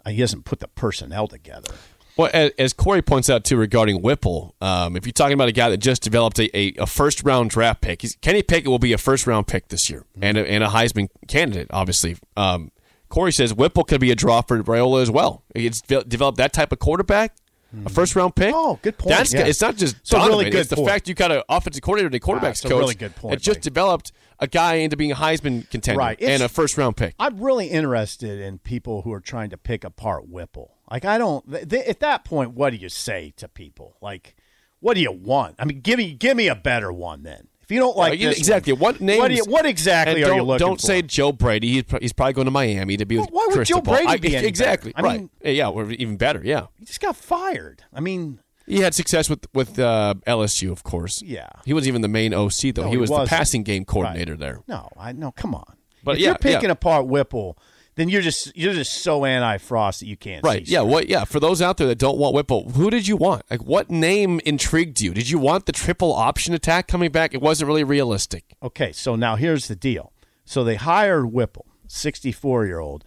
He 0.06 0.20
hasn't 0.20 0.44
put 0.44 0.60
the 0.60 0.68
personnel 0.68 1.28
together. 1.28 1.72
Well, 2.16 2.30
as, 2.34 2.50
as 2.58 2.72
Corey 2.72 3.02
points 3.02 3.30
out 3.30 3.44
too 3.44 3.56
regarding 3.56 4.02
Whipple, 4.02 4.54
um, 4.60 4.96
if 4.96 5.06
you're 5.06 5.12
talking 5.12 5.34
about 5.34 5.48
a 5.48 5.52
guy 5.52 5.70
that 5.70 5.78
just 5.78 6.02
developed 6.02 6.38
a, 6.38 6.54
a, 6.58 6.74
a 6.78 6.86
first 6.86 7.22
round 7.22 7.50
draft 7.50 7.80
pick, 7.80 8.02
he's, 8.02 8.16
Kenny 8.16 8.42
Pickett 8.42 8.68
will 8.68 8.78
be 8.78 8.92
a 8.92 8.98
first 8.98 9.26
round 9.26 9.46
pick 9.46 9.68
this 9.68 9.88
year 9.88 10.04
and 10.20 10.36
a, 10.36 10.46
and 10.46 10.64
a 10.64 10.68
Heisman 10.68 11.08
candidate, 11.28 11.68
obviously. 11.70 12.16
Um, 12.36 12.72
Corey 13.10 13.32
says 13.32 13.52
Whipple 13.52 13.84
could 13.84 14.00
be 14.00 14.10
a 14.10 14.14
draw 14.14 14.40
for 14.40 14.62
Raiola 14.62 15.02
as 15.02 15.10
well. 15.10 15.44
He's 15.54 15.82
developed 15.82 16.38
that 16.38 16.52
type 16.52 16.72
of 16.72 16.78
quarterback, 16.78 17.34
a 17.72 17.76
hmm. 17.76 17.86
first 17.88 18.16
round 18.16 18.34
pick. 18.34 18.54
Oh, 18.54 18.78
good 18.80 18.96
point, 18.96 19.16
That's 19.16 19.34
yeah. 19.34 19.46
it's 19.46 19.60
not 19.60 19.76
just 19.76 19.96
It's 19.98 20.12
a 20.12 20.18
really 20.18 20.46
good 20.46 20.60
It's 20.60 20.70
the 20.70 20.76
point. 20.76 20.88
fact 20.88 21.08
you 21.08 21.14
got 21.14 21.30
an 21.32 21.42
offensive 21.48 21.82
coordinator 21.82 22.06
and 22.06 22.14
a 22.14 22.20
quarterbacks 22.20 22.50
it's 22.50 22.64
a 22.64 22.68
coach 22.68 22.80
really 22.80 22.94
good 22.94 23.14
point, 23.16 23.32
that 23.32 23.42
just 23.42 23.60
developed 23.60 24.12
a 24.38 24.46
guy 24.46 24.74
into 24.76 24.96
being 24.96 25.12
a 25.12 25.16
Heisman 25.16 25.68
contender 25.70 25.98
Right. 25.98 26.18
It's- 26.20 26.32
and 26.32 26.42
a 26.42 26.48
first 26.48 26.78
round 26.78 26.96
pick. 26.96 27.14
I'm 27.18 27.38
really 27.40 27.66
interested 27.66 28.40
in 28.40 28.58
people 28.58 29.02
who 29.02 29.12
are 29.12 29.20
trying 29.20 29.50
to 29.50 29.58
pick 29.58 29.84
apart 29.84 30.28
Whipple. 30.28 30.76
Like, 30.90 31.04
I 31.04 31.18
don't. 31.18 31.44
At 31.72 32.00
that 32.00 32.24
point, 32.24 32.52
what 32.52 32.70
do 32.70 32.76
you 32.76 32.88
say 32.88 33.32
to 33.36 33.48
people? 33.48 33.96
Like, 34.00 34.34
what 34.80 34.94
do 34.94 35.00
you 35.00 35.12
want? 35.12 35.56
I 35.58 35.64
mean, 35.64 35.80
give 35.80 35.98
me 35.98 36.14
give 36.14 36.36
me 36.36 36.48
a 36.48 36.54
better 36.54 36.92
one 36.92 37.22
then. 37.22 37.48
If 37.70 37.74
you 37.74 37.78
don't 37.80 37.96
like 37.96 38.18
Yeah, 38.18 38.30
this 38.30 38.38
exactly. 38.38 38.72
one, 38.72 38.94
What 38.94 39.00
names? 39.00 39.20
What, 39.20 39.30
you, 39.30 39.44
what 39.44 39.64
exactly 39.64 40.24
are 40.24 40.34
you 40.34 40.42
looking 40.42 40.58
Don't 40.66 40.80
for? 40.80 40.86
say 40.88 41.02
Joe 41.02 41.30
Brady. 41.30 41.68
He's, 41.68 41.84
he's 42.00 42.12
probably 42.12 42.32
going 42.32 42.46
to 42.46 42.50
Miami 42.50 42.96
to 42.96 43.04
be 43.06 43.16
with 43.16 43.28
Why 43.30 43.46
would 43.46 43.64
Joe 43.64 43.80
Cristobal. 43.80 43.92
Brady 43.92 44.08
I- 44.08 44.16
be 44.16 44.34
exactly 44.34 44.90
better? 44.90 45.06
I 45.06 45.08
right? 45.08 45.20
mean- 45.20 45.54
yeah, 45.54 45.68
or 45.68 45.88
even 45.92 46.16
better. 46.16 46.42
Yeah, 46.44 46.66
he 46.80 46.84
just 46.84 47.00
got 47.00 47.14
fired. 47.14 47.84
I 47.94 48.00
mean, 48.00 48.40
he 48.66 48.80
had 48.80 48.92
success 48.92 49.30
with 49.30 49.46
with 49.54 49.78
uh, 49.78 50.14
LSU, 50.26 50.72
of 50.72 50.82
course. 50.82 51.22
Yeah. 51.22 51.48
he 51.64 51.72
wasn't 51.72 51.88
even 51.88 52.00
the 52.02 52.08
main 52.08 52.34
OC 52.34 52.74
though. 52.74 52.82
No, 52.82 52.88
he 52.88 52.94
he 52.94 52.96
was 52.96 53.08
the 53.10 53.26
passing 53.26 53.62
game 53.62 53.84
coordinator 53.84 54.32
Right. 54.32 54.40
there. 54.40 54.60
no, 54.66 54.88
I 54.98 55.12
no. 55.12 55.30
Come 55.30 55.54
on. 55.54 55.76
But 56.02 56.16
if 56.16 56.22
yeah, 56.22 56.28
you're 56.30 56.38
picking 56.38 56.70
yeah. 56.70 56.72
apart 56.72 57.06
Whipple, 57.06 57.56
then 57.97 58.09
you're 58.09 58.23
just 58.23 58.56
you're 58.56 58.73
just 58.73 59.02
so 59.02 59.25
anti 59.25 59.59
Frost 59.59 60.00
that 60.00 60.06
you 60.06 60.16
can't. 60.16 60.44
Right. 60.44 60.66
See 60.66 60.73
Yeah. 60.73 60.82
What? 60.82 61.09
Yeah. 61.09 61.25
For 61.25 61.40
those 61.40 61.61
out 61.61 61.76
there 61.76 61.87
that 61.87 61.99
don't 61.99 62.18
want 62.18 62.35
Whipple, 62.35 62.70
who 62.70 62.90
did 62.90 63.06
you 63.06 63.16
want? 63.16 63.42
Like, 63.50 63.62
what 63.64 63.90
name 63.90 64.40
intrigued 64.44 65.00
you? 65.00 65.12
Did 65.12 65.30
you 65.30 65.38
want 65.38 65.66
the 65.66 65.73
triple 65.73 66.12
option 66.12 66.54
attack 66.54 66.88
coming 66.88 67.11
back? 67.11 67.35
It 67.35 67.42
wasn't 67.42 67.68
really 67.68 67.85
realistic. 67.85 68.54
Okay, 68.62 68.92
so 68.92 69.16
now 69.16 69.37
here's 69.37 69.68
the 69.68 69.76
deal. 69.76 70.12
So 70.44 70.64
they 70.64 70.76
hired 70.76 71.32
Whipple, 71.32 71.66
64 71.88 72.66
year 72.66 72.78
old. 72.78 73.04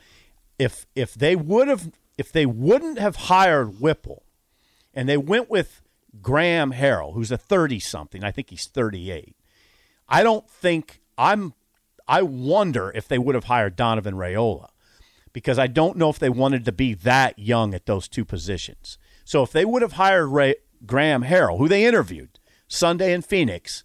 If 0.60 0.86
if 0.96 1.14
they 1.14 1.36
would 1.36 1.68
have 1.68 1.92
if 2.18 2.32
they 2.32 2.46
wouldn't 2.46 3.00
have 3.00 3.16
hired 3.16 3.80
Whipple, 3.80 4.24
and 4.94 5.10
they 5.10 5.18
went 5.18 5.50
with 5.50 5.82
Graham 6.22 6.74
Harrell, 6.74 7.14
who's 7.14 7.32
a 7.32 7.38
30 7.38 7.80
something, 7.80 8.24
I 8.24 8.32
think 8.32 8.50
he's 8.50 8.68
38. 8.68 9.36
I 10.08 10.24
don't 10.24 10.50
think 10.50 11.02
I'm. 11.18 11.54
I 12.08 12.22
wonder 12.22 12.92
if 12.94 13.08
they 13.08 13.18
would 13.18 13.36
have 13.36 13.46
hired 13.46 13.76
Donovan 13.76 14.16
Raiola, 14.16 14.68
because 15.34 15.60
I 15.60 15.68
don't 15.68 15.98
know 15.98 16.10
if 16.10 16.20
they 16.20 16.30
wanted 16.30 16.64
to 16.66 16.72
be 16.72 16.94
that 16.94 17.38
young 17.38 17.74
at 17.74 17.88
those 17.88 18.08
two 18.08 18.24
positions. 18.24 18.98
So 19.26 19.44
if 19.44 19.52
they 19.52 19.66
would 19.66 19.82
have 19.82 19.94
hired 19.94 20.28
Ray, 20.28 20.56
Graham 20.86 21.24
Harrell, 21.24 21.58
who 21.58 21.68
they 21.68 21.86
interviewed 21.86 22.40
Sunday 22.68 23.14
in 23.14 23.22
Phoenix, 23.22 23.84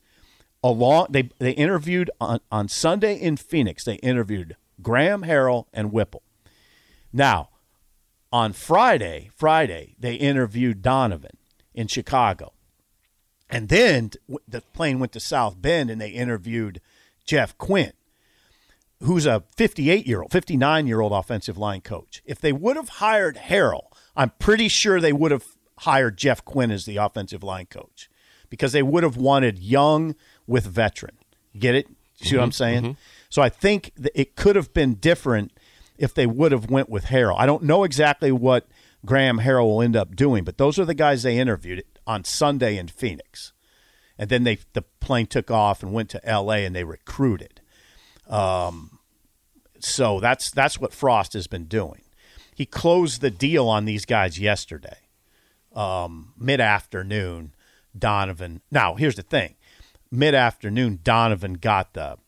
along 0.63 1.09
they 1.11 1.31
they 1.39 1.53
interviewed 1.53 2.11
on, 2.21 2.41
on 2.51 2.69
Sunday 2.69 3.15
in 3.15 3.37
Phoenix. 3.37 3.85
They 3.85 3.97
interviewed 3.97 4.57
Graham 4.83 5.23
Harrell 5.23 5.67
and 5.73 5.93
Whipple. 5.93 6.23
Now, 7.13 7.51
on 8.33 8.53
Friday, 8.53 9.31
Friday 9.35 9.95
they 9.99 10.15
interviewed 10.15 10.83
Donovan 10.83 11.37
in 11.75 11.87
Chicago, 11.87 12.53
and 13.49 13.69
then 13.69 14.11
the 14.47 14.61
plane 14.73 14.99
went 14.99 15.13
to 15.13 15.21
South 15.21 15.61
Bend 15.61 15.91
and 15.91 16.01
they 16.01 16.11
interviewed 16.11 16.81
Jeff 17.25 17.57
Quinn, 17.59 17.93
who's 19.03 19.27
a 19.27 19.45
58 19.57 20.07
year 20.07 20.23
old, 20.23 20.33
59 20.33 20.87
year 20.87 21.01
old 21.01 21.13
offensive 21.13 21.57
line 21.57 21.81
coach. 21.81 22.23
If 22.25 22.41
they 22.41 22.53
would 22.53 22.77
have 22.77 22.89
hired 22.89 23.37
Harrell, 23.37 23.87
I'm 24.17 24.33
pretty 24.39 24.69
sure 24.69 25.01
they 25.01 25.13
would 25.13 25.31
have 25.31 25.45
hired 25.79 26.17
Jeff 26.17 26.45
Quinn 26.45 26.71
as 26.71 26.85
the 26.85 26.97
offensive 26.97 27.43
line 27.43 27.67
coach 27.67 28.11
because 28.51 28.73
they 28.73 28.83
would 28.83 29.03
have 29.03 29.17
wanted 29.17 29.59
young 29.59 30.15
with 30.47 30.67
veteran. 30.67 31.17
Get 31.57 31.75
it? 31.75 31.89
See 32.21 32.37
what 32.37 32.43
I'm 32.43 32.49
mm-hmm, 32.49 32.55
saying? 32.55 32.83
Mm-hmm. 32.83 32.93
So 33.31 33.43
I 33.43 33.49
think 33.49 33.93
that 33.97 34.19
it 34.21 34.35
could 34.35 34.57
have 34.57 34.75
been 34.75 34.95
different 34.95 35.53
if 35.97 36.15
they 36.15 36.27
would 36.27 36.53
have 36.53 36.71
went 36.71 36.89
with 36.89 37.07
Harrell. 37.07 37.37
I 37.39 37.47
don't 37.47 37.63
know 37.63 37.85
exactly 37.85 38.33
what 38.33 38.67
Graham 39.05 39.41
Harrell 39.41 39.67
will 39.67 39.83
end 39.83 39.97
up 39.97 40.17
doing, 40.17 40.45
but 40.45 40.59
those 40.59 40.79
are 40.79 40.85
the 40.85 40.95
guys 40.95 41.23
they 41.23 41.39
interviewed 41.39 41.85
on 42.07 42.25
Sunday 42.25 42.77
in 42.77 42.89
Phoenix. 42.89 43.53
And 44.19 44.31
then 44.31 44.43
they 44.43 44.59
the 44.73 44.83
plane 44.83 45.27
took 45.27 45.51
off 45.51 45.83
and 45.83 45.93
went 45.93 46.11
to 46.11 46.29
L.A. 46.29 46.65
and 46.65 46.75
they 46.75 46.83
recruited. 46.83 47.61
Um, 48.29 48.99
so 49.81 50.21
that's 50.21 50.51
that's 50.51 50.79
what 50.79 50.93
Frost 50.93 51.33
has 51.33 51.47
been 51.47 51.65
doing. 51.65 52.03
He 52.55 52.67
closed 52.67 53.21
the 53.21 53.31
deal 53.31 53.69
on 53.69 53.85
these 53.85 54.05
guys 54.05 54.39
yesterday, 54.39 54.99
um, 55.75 56.33
mid 56.37 56.61
afternoon. 56.61 57.55
Donovan. 57.97 58.61
Now 58.71 58.95
here's 58.95 59.17
the 59.17 59.23
thing: 59.23 59.55
mid 60.11 60.35
afternoon, 60.35 61.01
Donovan 61.03 61.55
got 61.55 61.95
the 61.95 62.19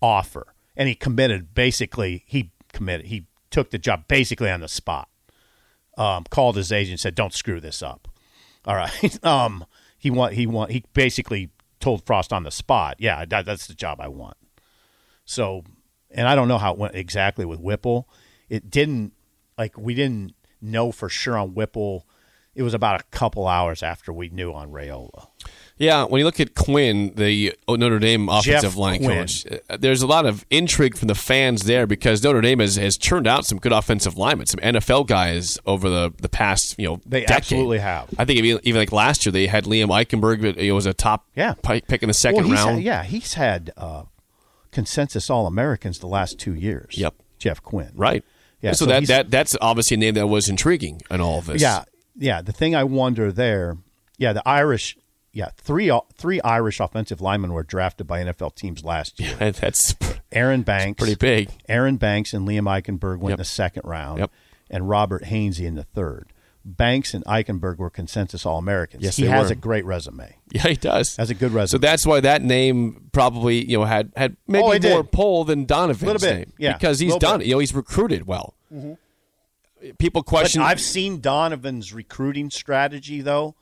offer, 0.00 0.54
and 0.76 0.88
he 0.88 0.94
committed. 0.94 1.54
Basically, 1.54 2.24
he 2.26 2.52
committed. 2.72 3.06
He 3.06 3.26
took 3.50 3.70
the 3.70 3.78
job 3.78 4.06
basically 4.08 4.50
on 4.50 4.60
the 4.60 4.68
spot. 4.68 5.08
Um, 5.96 6.24
called 6.28 6.56
his 6.56 6.72
agent, 6.72 7.00
said, 7.00 7.14
"Don't 7.14 7.32
screw 7.32 7.60
this 7.60 7.82
up." 7.82 8.08
All 8.66 8.74
right. 8.74 9.24
um, 9.24 9.64
he 9.98 10.10
want 10.10 10.34
he 10.34 10.46
want 10.46 10.70
he 10.70 10.84
basically 10.92 11.50
told 11.80 12.04
Frost 12.04 12.32
on 12.32 12.42
the 12.42 12.50
spot, 12.50 12.96
"Yeah, 12.98 13.24
that, 13.24 13.46
that's 13.46 13.66
the 13.66 13.74
job 13.74 14.00
I 14.00 14.08
want." 14.08 14.36
So, 15.24 15.64
and 16.10 16.28
I 16.28 16.34
don't 16.34 16.48
know 16.48 16.58
how 16.58 16.72
it 16.72 16.78
went 16.78 16.94
exactly 16.94 17.44
with 17.44 17.60
Whipple. 17.60 18.08
It 18.48 18.70
didn't 18.70 19.12
like 19.58 19.76
we 19.78 19.94
didn't 19.94 20.34
know 20.60 20.92
for 20.92 21.08
sure 21.08 21.36
on 21.38 21.54
Whipple 21.54 22.06
it 22.54 22.62
was 22.62 22.74
about 22.74 23.00
a 23.00 23.04
couple 23.04 23.48
hours 23.48 23.82
after 23.82 24.12
we 24.12 24.28
knew 24.28 24.52
on 24.52 24.70
Raiola. 24.70 25.26
Yeah, 25.76 26.04
when 26.04 26.20
you 26.20 26.24
look 26.24 26.38
at 26.38 26.54
Quinn, 26.54 27.12
the 27.16 27.52
Notre 27.68 27.98
Dame 27.98 28.28
offensive 28.28 28.62
Jeff 28.70 28.76
line 28.76 29.02
Quinn. 29.02 29.18
coach, 29.18 29.44
uh, 29.68 29.76
there's 29.76 30.02
a 30.02 30.06
lot 30.06 30.24
of 30.24 30.46
intrigue 30.50 30.96
from 30.96 31.08
the 31.08 31.16
fans 31.16 31.64
there 31.64 31.84
because 31.84 32.22
Notre 32.22 32.40
Dame 32.40 32.60
has, 32.60 32.76
has 32.76 32.96
turned 32.96 33.26
out 33.26 33.44
some 33.44 33.58
good 33.58 33.72
offensive 33.72 34.16
linemen, 34.16 34.46
some 34.46 34.60
NFL 34.60 35.08
guys 35.08 35.58
over 35.66 35.88
the, 35.90 36.12
the 36.22 36.28
past 36.28 36.78
you 36.78 36.86
know 36.86 37.00
They 37.04 37.22
decade. 37.22 37.36
absolutely 37.36 37.78
have. 37.78 38.08
I 38.16 38.24
think 38.24 38.38
even, 38.38 38.60
even 38.62 38.80
like 38.80 38.92
last 38.92 39.26
year 39.26 39.32
they 39.32 39.48
had 39.48 39.64
Liam 39.64 39.88
Eichenberg, 39.88 40.40
but 40.42 40.56
he 40.56 40.70
was 40.70 40.86
a 40.86 40.94
top 40.94 41.26
Yeah. 41.34 41.54
pi- 41.60 41.80
pick 41.80 42.04
in 42.04 42.06
the 42.06 42.14
second 42.14 42.44
well, 42.48 42.54
round. 42.54 42.74
Had, 42.76 42.84
yeah, 42.84 43.02
he's 43.02 43.34
had 43.34 43.72
uh, 43.76 44.04
consensus 44.74 45.30
All 45.30 45.46
Americans 45.46 46.00
the 46.00 46.06
last 46.06 46.38
two 46.38 46.54
years. 46.54 46.98
Yep. 46.98 47.14
Jeff 47.38 47.62
Quinn. 47.62 47.92
Right. 47.94 48.22
Yeah, 48.60 48.72
So, 48.72 48.84
so 48.84 48.90
that, 48.92 49.06
that 49.06 49.30
that's 49.30 49.56
obviously 49.60 49.94
a 49.96 49.98
name 49.98 50.14
that 50.14 50.26
was 50.26 50.48
intriguing 50.48 51.00
in 51.10 51.20
all 51.20 51.38
of 51.38 51.46
this. 51.46 51.60
Yeah, 51.62 51.84
yeah. 52.16 52.42
The 52.42 52.52
thing 52.52 52.74
I 52.74 52.84
wonder 52.84 53.30
there, 53.32 53.76
yeah, 54.18 54.32
the 54.32 54.46
Irish, 54.48 54.96
yeah, 55.32 55.48
three 55.58 55.90
three 56.16 56.40
Irish 56.42 56.80
offensive 56.80 57.20
linemen 57.20 57.52
were 57.52 57.62
drafted 57.62 58.06
by 58.06 58.22
NFL 58.22 58.54
teams 58.54 58.82
last 58.84 59.20
year. 59.20 59.36
And 59.40 59.54
that's 59.62 59.94
Aaron 60.32 60.62
Banks, 60.62 60.98
pretty 60.98 61.14
big. 61.16 61.50
Aaron 61.68 61.96
Banks 61.96 62.32
and 62.32 62.48
Liam 62.48 62.62
Eichenberg 62.64 63.18
went 63.18 63.32
Yep. 63.32 63.38
in 63.38 63.38
the 63.38 63.44
second 63.44 63.82
round, 63.84 64.18
Yep. 64.20 64.30
and 64.70 64.88
Robert 64.88 65.24
Hainsey 65.24 65.66
in 65.66 65.74
the 65.74 65.84
third. 65.84 66.32
Banks 66.64 67.12
and 67.12 67.24
Eichenberg 67.26 67.76
were 67.76 67.90
consensus 67.90 68.46
All 68.46 68.58
Americans. 68.58 69.02
Yes, 69.04 69.16
he 69.16 69.26
has 69.26 69.48
were. 69.48 69.52
a 69.52 69.56
great 69.56 69.84
resume. 69.84 70.36
Yeah, 70.50 70.62
he 70.68 70.76
does. 70.76 71.16
Has 71.16 71.28
a 71.30 71.34
good 71.34 71.52
resume. 71.52 71.66
So 71.66 71.78
that's 71.78 72.06
why 72.06 72.20
that 72.20 72.42
name 72.42 73.10
probably 73.12 73.64
you 73.68 73.78
know 73.78 73.84
had 73.84 74.12
had 74.16 74.32
oh, 74.32 74.36
maybe 74.48 74.88
Oh, 74.88 74.90
more 74.90 75.04
pull 75.04 75.44
than 75.44 75.64
Donovan's 75.66 76.22
name. 76.22 76.52
yeah, 76.58 76.72
because 76.72 77.00
he's 77.00 77.16
done 77.16 77.38
bit. 77.40 77.46
it. 77.46 77.48
You 77.48 77.54
know, 77.56 77.58
he's 77.58 77.74
recruited 77.74 78.26
well. 78.26 78.54
Mm-hmm. 78.72 78.94
People 79.98 80.22
But 80.22 80.28
question. 80.28 80.62
I've 80.62 80.80
seen 80.80 81.20
Donovan's 81.20 81.92
recruiting 81.92 82.50
strategy 82.50 83.20
though, 83.20 83.54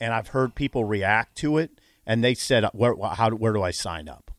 and 0.00 0.12
I've 0.12 0.28
heard 0.28 0.54
people 0.54 0.84
react 0.84 1.36
to 1.38 1.58
it, 1.58 1.70
and 2.04 2.24
they 2.24 2.34
said, 2.34 2.64
"Where, 2.72 2.94
how, 3.12 3.30
where 3.30 3.52
do 3.52 3.62
I 3.62 3.70
sign 3.70 4.08
up?" 4.08 4.32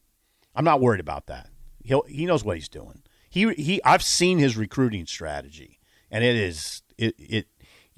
I'm 0.55 0.65
not 0.65 0.81
worried 0.81 0.99
about 0.99 1.27
that. 1.27 1.47
He 1.81 1.97
he 2.09 2.25
knows 2.25 2.43
what 2.43 2.57
he's 2.57 2.67
doing. 2.69 3.03
He 3.29 3.53
he. 3.53 3.81
I've 3.85 4.03
seen 4.03 4.39
his 4.39 4.57
recruiting 4.57 5.05
strategy, 5.05 5.79
and 6.11 6.23
it 6.23 6.35
is 6.35 6.81
it 6.97 7.15
it 7.17 7.47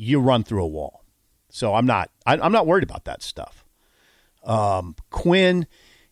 you 0.01 0.19
run 0.19 0.43
through 0.43 0.63
a 0.63 0.67
wall. 0.67 1.03
So 1.49 1.75
I'm 1.75 1.85
not 1.85 2.09
I, 2.25 2.37
I'm 2.37 2.51
not 2.51 2.65
worried 2.65 2.83
about 2.83 3.05
that 3.05 3.21
stuff. 3.21 3.63
Um, 4.43 4.95
Quinn, 5.11 5.67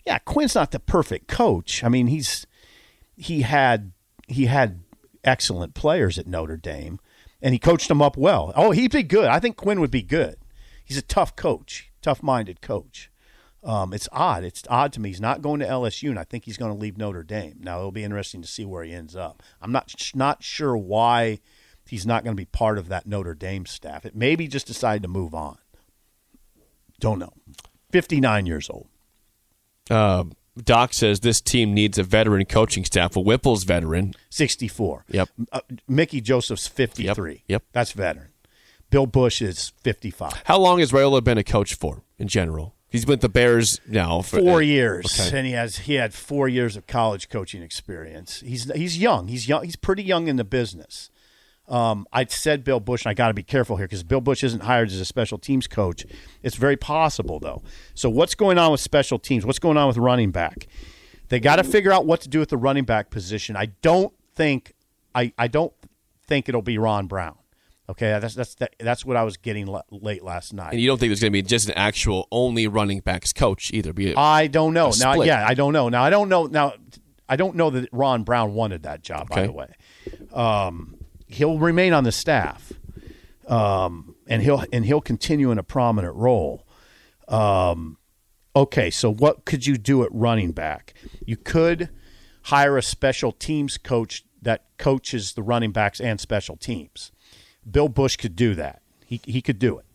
yeah, 0.05 0.19
Quinn's 0.19 0.53
not 0.53 0.71
the 0.71 0.79
perfect 0.79 1.27
coach. 1.27 1.83
I 1.83 1.89
mean, 1.89 2.07
he's 2.07 2.45
he 3.17 3.41
had 3.41 3.91
he 4.27 4.45
had 4.45 4.81
excellent 5.23 5.73
players 5.73 6.19
at 6.19 6.27
Notre 6.27 6.57
Dame, 6.57 6.99
and 7.41 7.53
he 7.53 7.59
coached 7.59 7.87
them 7.87 8.01
up 8.01 8.15
well. 8.15 8.53
Oh, 8.55 8.71
he'd 8.71 8.91
be 8.91 9.01
good. 9.01 9.25
I 9.25 9.39
think 9.39 9.57
Quinn 9.57 9.79
would 9.79 9.91
be 9.91 10.03
good. 10.03 10.37
He's 10.85 10.97
a 10.97 11.03
tough 11.03 11.35
coach, 11.35 11.91
tough-minded 12.01 12.61
coach. 12.61 13.11
Um, 13.63 13.93
it's 13.93 14.07
odd. 14.11 14.43
It's 14.43 14.63
odd 14.69 14.93
to 14.93 15.01
me. 15.01 15.09
He's 15.09 15.21
not 15.21 15.41
going 15.41 15.59
to 15.59 15.65
LSU, 15.65 16.09
and 16.09 16.19
I 16.19 16.23
think 16.23 16.45
he's 16.45 16.57
going 16.57 16.71
to 16.71 16.77
leave 16.77 16.97
Notre 16.97 17.23
Dame. 17.23 17.57
Now 17.59 17.79
it'll 17.79 17.91
be 17.91 18.03
interesting 18.03 18.41
to 18.41 18.47
see 18.47 18.65
where 18.65 18.83
he 18.83 18.93
ends 18.93 19.15
up. 19.15 19.41
I'm 19.61 19.71
not 19.71 19.93
not 20.13 20.43
sure 20.43 20.77
why 20.77 21.39
he's 21.89 22.05
not 22.05 22.23
going 22.23 22.35
to 22.35 22.39
be 22.39 22.45
part 22.45 22.77
of 22.77 22.87
that 22.89 23.05
Notre 23.05 23.33
Dame 23.33 23.65
staff. 23.65 24.05
It 24.05 24.15
maybe 24.15 24.47
just 24.47 24.67
decided 24.67 25.01
to 25.03 25.09
move 25.09 25.33
on. 25.33 25.57
Don't 26.99 27.19
know. 27.19 27.33
59 27.91 28.45
years 28.45 28.69
old. 28.69 28.87
uh, 29.89 30.25
Doc 30.61 30.93
says 30.93 31.21
this 31.21 31.39
team 31.39 31.73
needs 31.73 31.97
a 31.97 32.03
veteran 32.03 32.45
coaching 32.45 32.83
staff. 32.83 33.15
Well, 33.15 33.23
Whipple's 33.23 33.63
veteran. 33.63 34.13
64. 34.29 35.05
Yep. 35.09 35.29
Uh, 35.53 35.61
Mickey 35.87 36.19
Joseph's 36.19 36.67
53. 36.67 37.43
Yep. 37.47 37.63
That's 37.71 37.93
veteran. 37.93 38.29
Bill 38.89 39.05
Bush 39.05 39.41
is 39.41 39.71
55. 39.83 40.41
How 40.45 40.57
long 40.59 40.79
has 40.79 40.91
Raiola 40.91 41.23
been 41.23 41.37
a 41.37 41.43
coach 41.43 41.75
for 41.75 42.03
in 42.17 42.27
general? 42.27 42.75
He's 42.89 43.05
been 43.05 43.13
with 43.13 43.21
the 43.21 43.29
Bears 43.29 43.79
now 43.87 44.21
for 44.21 44.39
Four 44.39 44.57
uh, 44.57 44.61
years, 44.61 45.19
okay. 45.19 45.37
and 45.37 45.45
he 45.45 45.53
has 45.53 45.77
he 45.77 45.93
had 45.93 46.11
four 46.11 46.47
years 46.47 46.75
of 46.75 46.87
college 46.87 47.29
coaching 47.29 47.61
experience. 47.61 48.41
He's 48.41 48.63
he's 48.73 48.97
young. 48.97 49.27
He's 49.27 49.47
young. 49.47 49.63
He's 49.63 49.75
pretty 49.75 50.01
young 50.01 50.27
in 50.27 50.37
the 50.37 50.43
business. 50.43 51.11
Um, 51.69 52.07
I 52.11 52.25
said 52.25 52.63
Bill 52.63 52.79
Bush, 52.79 53.05
and 53.05 53.11
I 53.11 53.13
got 53.13 53.27
to 53.27 53.33
be 53.33 53.43
careful 53.43 53.77
here 53.77 53.85
because 53.85 54.03
Bill 54.03 54.21
Bush 54.21 54.43
isn't 54.43 54.63
hired 54.63 54.89
as 54.89 54.99
a 54.99 55.05
special 55.05 55.37
teams 55.37 55.67
coach. 55.67 56.05
It's 56.41 56.55
very 56.55 56.77
possible 56.77 57.39
though. 57.39 57.61
So 57.93 58.09
what's 58.09 58.35
going 58.35 58.57
on 58.57 58.71
with 58.71 58.81
special 58.81 59.19
teams? 59.19 59.45
What's 59.45 59.59
going 59.59 59.77
on 59.77 59.87
with 59.87 59.97
running 59.97 60.31
back? 60.31 60.67
They 61.29 61.39
got 61.39 61.57
to 61.57 61.63
figure 61.63 61.91
out 61.91 62.07
what 62.07 62.21
to 62.21 62.29
do 62.29 62.39
with 62.39 62.49
the 62.49 62.57
running 62.57 62.85
back 62.85 63.11
position. 63.11 63.55
I 63.55 63.67
don't 63.83 64.11
think 64.35 64.73
I, 65.13 65.31
I 65.37 65.47
don't 65.47 65.73
think 66.25 66.49
it'll 66.49 66.61
be 66.61 66.77
Ron 66.77 67.07
Brown. 67.07 67.35
Okay, 67.89 68.19
that's 68.19 68.35
that's 68.35 68.55
that's 68.79 69.03
what 69.03 69.17
I 69.17 69.23
was 69.23 69.37
getting 69.37 69.67
l- 69.67 69.83
late 69.89 70.23
last 70.23 70.53
night. 70.53 70.73
And 70.73 70.81
you 70.81 70.87
don't 70.87 70.99
think 70.99 71.09
there's 71.09 71.21
going 71.21 71.31
to 71.31 71.37
be 71.37 71.41
just 71.41 71.69
an 71.69 71.75
actual 71.75 72.27
only 72.31 72.67
running 72.67 72.99
backs 72.99 73.33
coach 73.33 73.71
either? 73.73 73.93
Be 73.93 74.11
it, 74.11 74.17
I 74.17 74.45
don't 74.45 74.73
know. 74.75 74.87
Now, 74.87 75.13
split. 75.13 75.27
yeah, 75.27 75.43
I 75.47 75.55
don't 75.55 75.73
know. 75.73 75.89
Now, 75.89 76.03
I 76.03 76.11
don't 76.11 76.29
know. 76.29 76.45
Now, 76.45 76.73
I 77.27 77.35
don't 77.35 77.55
know 77.55 77.71
that 77.71 77.89
Ron 77.91 78.23
Brown 78.23 78.53
wanted 78.53 78.83
that 78.83 79.01
job. 79.01 79.29
By 79.29 79.47
the 79.47 79.51
way, 79.51 79.73
um, 80.31 80.98
he'll 81.29 81.59
remain 81.59 81.93
on 81.93 82.03
the 82.03 82.11
staff, 82.11 82.73
um, 83.47 84.15
and 84.27 84.41
he'll 84.41 84.63
and 84.73 84.85
he'll 84.85 85.01
continue 85.01 85.51
in 85.51 85.57
a 85.57 85.63
prominent 85.63 86.15
role. 86.15 86.67
Um, 87.27 87.97
okay, 88.55 88.89
so 88.89 89.13
what 89.13 89.45
could 89.45 89.65
you 89.65 89.77
do 89.77 90.03
at 90.03 90.09
running 90.11 90.51
back? 90.51 90.93
You 91.25 91.37
could 91.37 91.89
hire 92.43 92.77
a 92.77 92.81
special 92.81 93.31
teams 93.31 93.77
coach 93.77 94.25
that 94.41 94.65
coaches 94.77 95.33
the 95.33 95.43
running 95.43 95.71
backs 95.71 96.01
and 96.01 96.19
special 96.19 96.57
teams. 96.57 97.11
Bill 97.69 97.89
Bush 97.89 98.15
could 98.17 98.35
do 98.35 98.55
that. 98.55 98.81
He 99.05 99.21
he 99.23 99.41
could 99.41 99.59
do 99.59 99.77
it. 99.79 99.85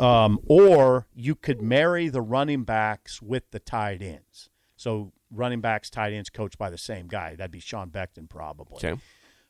Um, 0.00 0.40
or 0.46 1.06
you 1.14 1.36
could 1.36 1.62
marry 1.62 2.08
the 2.08 2.20
running 2.20 2.64
backs 2.64 3.22
with 3.22 3.48
the 3.52 3.60
tight 3.60 4.02
ends. 4.02 4.50
So 4.76 5.12
running 5.30 5.60
backs, 5.60 5.88
tight 5.88 6.12
ends 6.12 6.30
coached 6.30 6.58
by 6.58 6.68
the 6.68 6.78
same 6.78 7.06
guy. 7.06 7.36
That'd 7.36 7.52
be 7.52 7.60
Sean 7.60 7.90
Beckton 7.90 8.28
probably. 8.28 8.76
okay. 8.76 9.00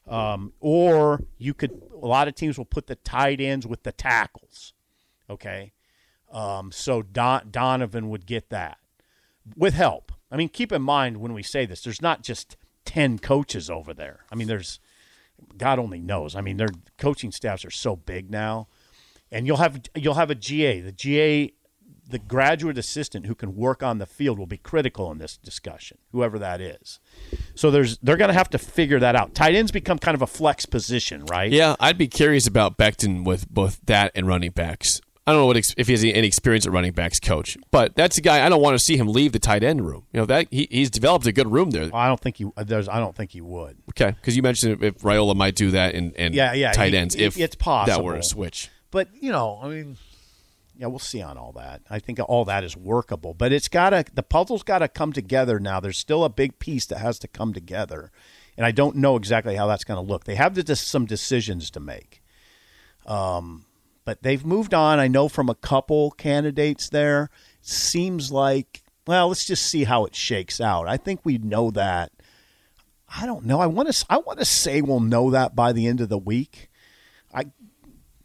Um, 0.06 0.52
or 0.60 1.22
you 1.38 1.54
could. 1.54 1.80
A 2.02 2.06
lot 2.06 2.28
of 2.28 2.34
teams 2.34 2.58
will 2.58 2.66
put 2.66 2.86
the 2.86 2.96
tight 2.96 3.40
ends 3.40 3.66
with 3.66 3.82
the 3.82 3.92
tackles. 3.92 4.74
Okay. 5.30 5.72
Um, 6.30 6.72
so 6.72 7.00
Don, 7.00 7.48
Donovan 7.50 8.10
would 8.10 8.26
get 8.26 8.50
that 8.50 8.78
with 9.56 9.74
help. 9.74 10.12
I 10.30 10.36
mean, 10.36 10.48
keep 10.48 10.72
in 10.72 10.82
mind 10.82 11.18
when 11.18 11.32
we 11.32 11.42
say 11.42 11.64
this, 11.64 11.82
there's 11.82 12.02
not 12.02 12.22
just 12.22 12.56
ten 12.84 13.18
coaches 13.18 13.70
over 13.70 13.94
there. 13.94 14.24
I 14.30 14.34
mean, 14.34 14.48
there's 14.48 14.80
God 15.56 15.78
only 15.78 16.00
knows. 16.00 16.34
I 16.34 16.40
mean, 16.40 16.56
their 16.56 16.70
coaching 16.98 17.32
staffs 17.32 17.64
are 17.64 17.70
so 17.70 17.96
big 17.96 18.30
now, 18.30 18.68
and 19.30 19.46
you'll 19.46 19.58
have 19.58 19.80
you'll 19.94 20.14
have 20.14 20.30
a 20.30 20.34
GA. 20.34 20.80
The 20.80 20.92
GA, 20.92 21.52
the 22.08 22.18
graduate 22.18 22.78
assistant 22.78 23.26
who 23.26 23.34
can 23.34 23.54
work 23.56 23.82
on 23.82 23.98
the 23.98 24.06
field, 24.06 24.38
will 24.38 24.46
be 24.46 24.58
critical 24.58 25.10
in 25.10 25.18
this 25.18 25.36
discussion. 25.36 25.98
Whoever 26.12 26.38
that 26.38 26.60
is. 26.60 27.00
So 27.54 27.70
there's 27.70 27.98
they're 27.98 28.16
going 28.16 28.28
to 28.28 28.34
have 28.34 28.50
to 28.50 28.58
figure 28.58 29.00
that 29.00 29.16
out. 29.16 29.34
Tight 29.34 29.54
ends 29.54 29.72
become 29.72 29.98
kind 29.98 30.14
of 30.14 30.22
a 30.22 30.26
flex 30.26 30.66
position, 30.66 31.24
right? 31.26 31.50
Yeah, 31.50 31.76
I'd 31.80 31.98
be 31.98 32.08
curious 32.08 32.46
about 32.46 32.76
Beckton 32.76 33.24
with 33.24 33.48
both 33.48 33.80
that 33.86 34.12
and 34.14 34.26
running 34.26 34.50
backs. 34.50 35.00
I 35.26 35.32
don't 35.32 35.40
know 35.40 35.46
what 35.46 35.56
if 35.56 35.86
he 35.86 35.92
has 35.94 36.04
any 36.04 36.26
experience 36.26 36.66
at 36.66 36.72
running 36.72 36.92
backs 36.92 37.18
coach, 37.18 37.56
but 37.70 37.96
that's 37.96 38.18
a 38.18 38.20
guy 38.20 38.44
I 38.44 38.50
don't 38.50 38.60
want 38.60 38.74
to 38.74 38.78
see 38.78 38.98
him 38.98 39.08
leave 39.08 39.32
the 39.32 39.38
tight 39.38 39.64
end 39.64 39.86
room. 39.86 40.04
You 40.12 40.20
know 40.20 40.26
that 40.26 40.48
he, 40.50 40.68
he's 40.70 40.90
developed 40.90 41.26
a 41.26 41.32
good 41.32 41.50
room 41.50 41.70
there. 41.70 41.88
I 41.94 42.08
don't 42.08 42.20
think 42.20 42.36
he 42.36 42.46
uh, 42.56 42.64
There's. 42.64 42.90
I 42.90 42.98
don't 42.98 43.16
think 43.16 43.30
he 43.30 43.40
would. 43.40 43.78
Okay, 43.90 44.10
because 44.10 44.36
you 44.36 44.42
mentioned 44.42 44.84
if 44.84 44.98
Raiola 44.98 45.34
might 45.34 45.54
do 45.54 45.70
that 45.70 45.94
and, 45.94 46.14
and 46.16 46.34
Yeah, 46.34 46.52
yeah, 46.52 46.72
tight 46.72 46.92
he- 46.92 46.98
ends 46.98 47.14
if 47.16 47.38
it's 47.38 47.54
possible 47.54 47.96
that 47.96 48.04
were 48.04 48.16
a 48.16 48.22
switch. 48.22 48.68
But 48.90 49.08
you 49.18 49.32
know, 49.32 49.58
I 49.62 49.68
mean, 49.68 49.96
yeah, 50.76 50.86
we'll 50.86 50.98
see 50.98 51.22
on 51.22 51.38
all 51.38 51.52
that. 51.52 51.82
I 51.88 51.98
think 51.98 52.18
all 52.28 52.44
that 52.46 52.64
is 52.64 52.76
workable, 52.76 53.34
but 53.34 53.52
it's 53.52 53.68
got 53.68 53.90
to 53.90 54.04
the 54.12 54.22
puzzle's 54.22 54.62
got 54.62 54.78
to 54.78 54.88
come 54.88 55.12
together 55.12 55.60
now. 55.60 55.80
There's 55.80 55.98
still 55.98 56.24
a 56.24 56.28
big 56.28 56.58
piece 56.58 56.86
that 56.86 56.98
has 56.98 57.18
to 57.20 57.28
come 57.28 57.52
together, 57.52 58.10
and 58.56 58.66
I 58.66 58.70
don't 58.70 58.96
know 58.96 59.16
exactly 59.16 59.56
how 59.56 59.66
that's 59.66 59.84
going 59.84 60.04
to 60.04 60.12
look. 60.12 60.24
They 60.24 60.34
have 60.34 60.54
to, 60.54 60.62
just 60.62 60.88
some 60.88 61.06
decisions 61.06 61.70
to 61.70 61.80
make. 61.80 62.22
Um, 63.06 63.66
but 64.04 64.22
they've 64.22 64.44
moved 64.44 64.74
on. 64.74 64.98
I 64.98 65.08
know 65.08 65.28
from 65.28 65.48
a 65.48 65.54
couple 65.54 66.10
candidates 66.12 66.88
there. 66.88 67.30
Seems 67.60 68.30
like 68.30 68.84
well, 69.06 69.28
let's 69.28 69.44
just 69.44 69.66
see 69.66 69.84
how 69.84 70.04
it 70.06 70.14
shakes 70.14 70.60
out. 70.60 70.88
I 70.88 70.96
think 70.96 71.20
we 71.24 71.38
know 71.38 71.70
that. 71.72 72.12
I 73.16 73.26
don't 73.26 73.44
know. 73.44 73.60
I 73.60 73.66
want 73.66 73.92
to. 73.92 74.06
I 74.08 74.18
want 74.18 74.38
to 74.38 74.44
say 74.44 74.80
we'll 74.80 75.00
know 75.00 75.30
that 75.30 75.54
by 75.54 75.72
the 75.72 75.86
end 75.86 76.00
of 76.00 76.08
the 76.08 76.18
week. 76.18 76.70
I. 77.32 77.46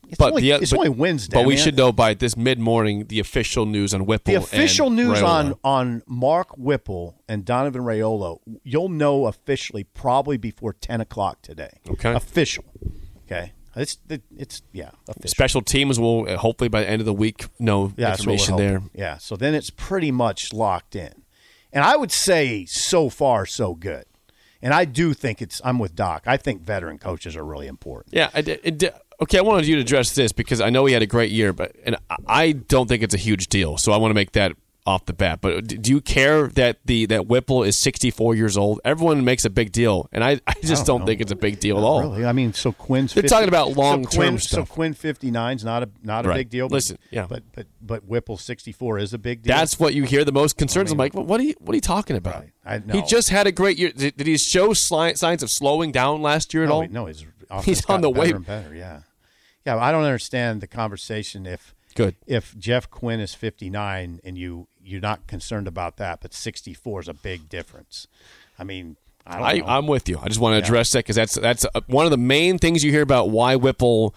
It's 0.10 0.18
But 0.18 0.32
only, 0.32 0.42
the, 0.42 0.52
it's 0.54 0.72
but, 0.72 0.78
only 0.80 0.90
Wednesday. 0.90 1.38
But 1.38 1.46
we 1.46 1.54
man. 1.54 1.64
should 1.64 1.78
know 1.78 1.92
by 1.92 2.16
this 2.16 2.36
mid 2.36 2.58
morning 2.60 3.06
the 3.08 3.20
official 3.20 3.66
news 3.66 3.94
on 3.94 4.06
Whipple. 4.06 4.34
The 4.34 4.40
official 4.40 4.90
news 4.90 5.22
on 5.22 5.54
Raiola. 5.54 5.60
on 5.64 6.04
Mark 6.08 6.58
Whipple 6.58 7.16
and 7.28 7.46
Donovan 7.46 7.84
Raiola, 7.84 8.40
you'll 8.64 8.90
know 8.90 9.28
officially 9.28 9.84
probably 9.84 10.38
before 10.38 10.74
ten 10.74 11.00
o'clock 11.00 11.42
today. 11.44 11.78
Okay. 11.90 12.14
Official. 12.14 12.66
Okay. 13.26 13.54
It's 13.76 14.00
it's 14.36 14.64
yeah 14.74 14.90
official. 15.08 15.30
special 15.30 15.62
teams 15.62 16.00
will 16.00 16.28
uh, 16.28 16.38
hopefully 16.38 16.70
by 16.70 16.82
the 16.82 16.90
end 16.90 17.02
of 17.02 17.06
the 17.06 17.14
week 17.14 17.46
know 17.60 17.94
Yeah, 17.96 18.10
that's 18.10 18.22
what 18.22 18.28
we're 18.28 18.34
information 18.34 18.58
there. 18.58 18.82
Yeah. 18.96 19.18
So 19.20 19.36
then 19.36 19.54
it's 19.54 19.70
pretty 19.70 20.12
much 20.12 20.52
locked 20.54 20.96
in, 20.96 21.14
and 21.72 21.84
I 21.84 21.96
would 21.96 22.12
say 22.12 22.66
so 22.66 23.10
far 23.10 23.46
so 23.46 23.76
good. 23.76 24.06
And 24.62 24.74
I 24.74 24.84
do 24.84 25.14
think 25.14 25.42
it's. 25.42 25.62
I'm 25.64 25.80
with 25.80 25.96
Doc. 25.96 26.24
I 26.26 26.36
think 26.36 26.64
veteran 26.64 26.98
coaches 26.98 27.38
are 27.38 27.46
really 27.46 27.68
important. 27.68 28.14
Yeah, 28.14 28.30
it, 28.36 28.78
did- 28.78 28.92
Okay, 29.22 29.38
I 29.38 29.42
wanted 29.42 29.68
you 29.68 29.76
to 29.76 29.82
address 29.82 30.16
this 30.16 30.32
because 30.32 30.62
I 30.62 30.70
know 30.70 30.86
he 30.86 30.94
had 30.94 31.02
a 31.02 31.08
great 31.08 31.32
year, 31.32 31.52
but 31.54 31.76
and 31.84 31.98
I 32.28 32.54
don't 32.54 32.88
think 32.88 33.04
it's 33.04 33.14
a 33.14 33.18
huge 33.18 33.48
deal. 33.48 33.78
So 33.78 33.92
I 33.92 33.98
want 33.98 34.12
to 34.12 34.16
make 34.16 34.32
that 34.34 34.54
off 34.86 35.06
the 35.06 35.14
bat. 35.14 35.40
But 35.42 35.68
do 35.68 35.92
you 35.92 36.00
care 36.00 36.48
that 36.48 36.78
the 36.86 37.06
that 37.08 37.28
Whipple 37.28 37.64
is 37.64 37.78
64 37.82 38.34
years 38.36 38.58
old? 38.58 38.80
Everyone 38.86 39.26
makes 39.26 39.44
a 39.44 39.50
big 39.50 39.74
deal, 39.74 40.08
and 40.14 40.24
I, 40.24 40.40
I 40.48 40.54
just 40.64 40.86
don't 40.86 41.00
don't, 41.00 41.06
think 41.08 41.20
it's 41.20 41.34
a 41.34 41.36
big 41.36 41.60
deal 41.60 41.78
at 41.78 41.84
all. 41.84 42.02
Really? 42.02 42.26
I 42.26 42.32
mean, 42.32 42.54
so 42.54 42.72
Quinn's. 42.72 43.14
They're 43.14 43.24
50 43.24 43.34
talking 43.36 43.50
about 43.50 43.74
so 43.74 43.80
long-term 43.82 44.10
Quinn- 44.10 44.38
stuff. 44.40 44.68
So 44.70 44.74
Quinn 44.74 44.94
59 44.94 45.58
is 45.58 45.64
not 45.66 45.84
a 45.84 45.90
not 46.02 46.26
a 46.26 46.30
Right. 46.30 46.36
big 46.38 46.50
deal. 46.50 46.70
But, 46.70 46.76
Listen, 46.76 46.98
yeah. 47.12 47.28
but 47.30 47.44
but 47.54 47.68
but 47.82 48.06
Whipple 48.06 48.38
64 48.38 49.00
is 49.00 49.14
a 49.14 49.18
big 49.18 49.44
deal. 49.44 49.54
That's 49.54 49.78
what 49.80 49.94
you 49.94 50.04
hear 50.06 50.24
the 50.24 50.32
most 50.32 50.58
concerns. 50.58 50.92
I 50.92 50.94
am 50.94 50.98
like, 50.98 51.14
well, 51.14 51.26
what 51.26 51.42
are 51.42 51.44
you 51.44 51.56
what 51.60 51.74
are 51.74 51.76
you 51.76 51.82
talking 51.82 52.16
about? 52.16 52.46
Right. 52.66 52.82
I 52.90 52.94
He 52.94 53.02
just 53.02 53.30
had 53.32 53.48
a 53.48 53.52
great 53.52 53.78
year. 53.78 53.92
Did, 53.92 54.16
did 54.16 54.28
he 54.28 54.38
show 54.38 54.70
sli- 54.70 55.18
signs 55.18 55.44
of 55.44 55.50
slowing 55.52 55.92
down 55.92 56.22
last 56.22 56.54
year 56.54 56.64
at 56.64 56.70
no, 56.70 56.76
all? 56.76 56.82
he- 56.84 56.88
no, 56.88 57.06
offense 57.08 57.66
He's 57.66 57.86
on 57.86 58.02
the 58.02 58.10
better 58.10 58.22
way- 58.22 58.32
and 58.32 58.46
better. 58.46 58.74
Yeah, 58.74 59.02
yeah. 59.76 59.84
I 59.84 59.92
don't 59.92 60.04
understand 60.04 60.62
the 60.62 60.68
conversation 60.68 61.46
if 61.46 61.74
Good. 61.96 62.16
if 62.28 62.58
Jeff 62.58 62.90
Quinn 62.90 63.20
is 63.20 63.34
59 63.34 64.20
and 64.24 64.38
you 64.38 64.68
you're 64.82 65.02
not 65.02 65.28
concerned 65.28 65.68
about 65.68 65.98
that, 65.98 66.22
but 66.22 66.34
64 66.34 67.02
is 67.02 67.08
a 67.08 67.14
big 67.14 67.50
difference. 67.50 68.08
I 68.58 68.64
mean, 68.64 68.98
I 69.26 69.60
I, 69.60 69.78
I'm 69.78 69.88
with 69.88 70.10
you. 70.10 70.20
I 70.20 70.28
just 70.28 70.40
want 70.40 70.54
to 70.54 70.66
address 70.66 70.92
that 70.92 71.00
because 71.00 71.16
that's 71.16 71.36
that's 71.36 71.66
uh, 71.74 71.82
one 71.88 72.06
of 72.06 72.12
the 72.12 72.18
main 72.18 72.58
things 72.58 72.84
you 72.84 72.92
hear 72.92 73.02
about 73.02 73.30
why 73.30 73.56
Whipple 73.56 74.16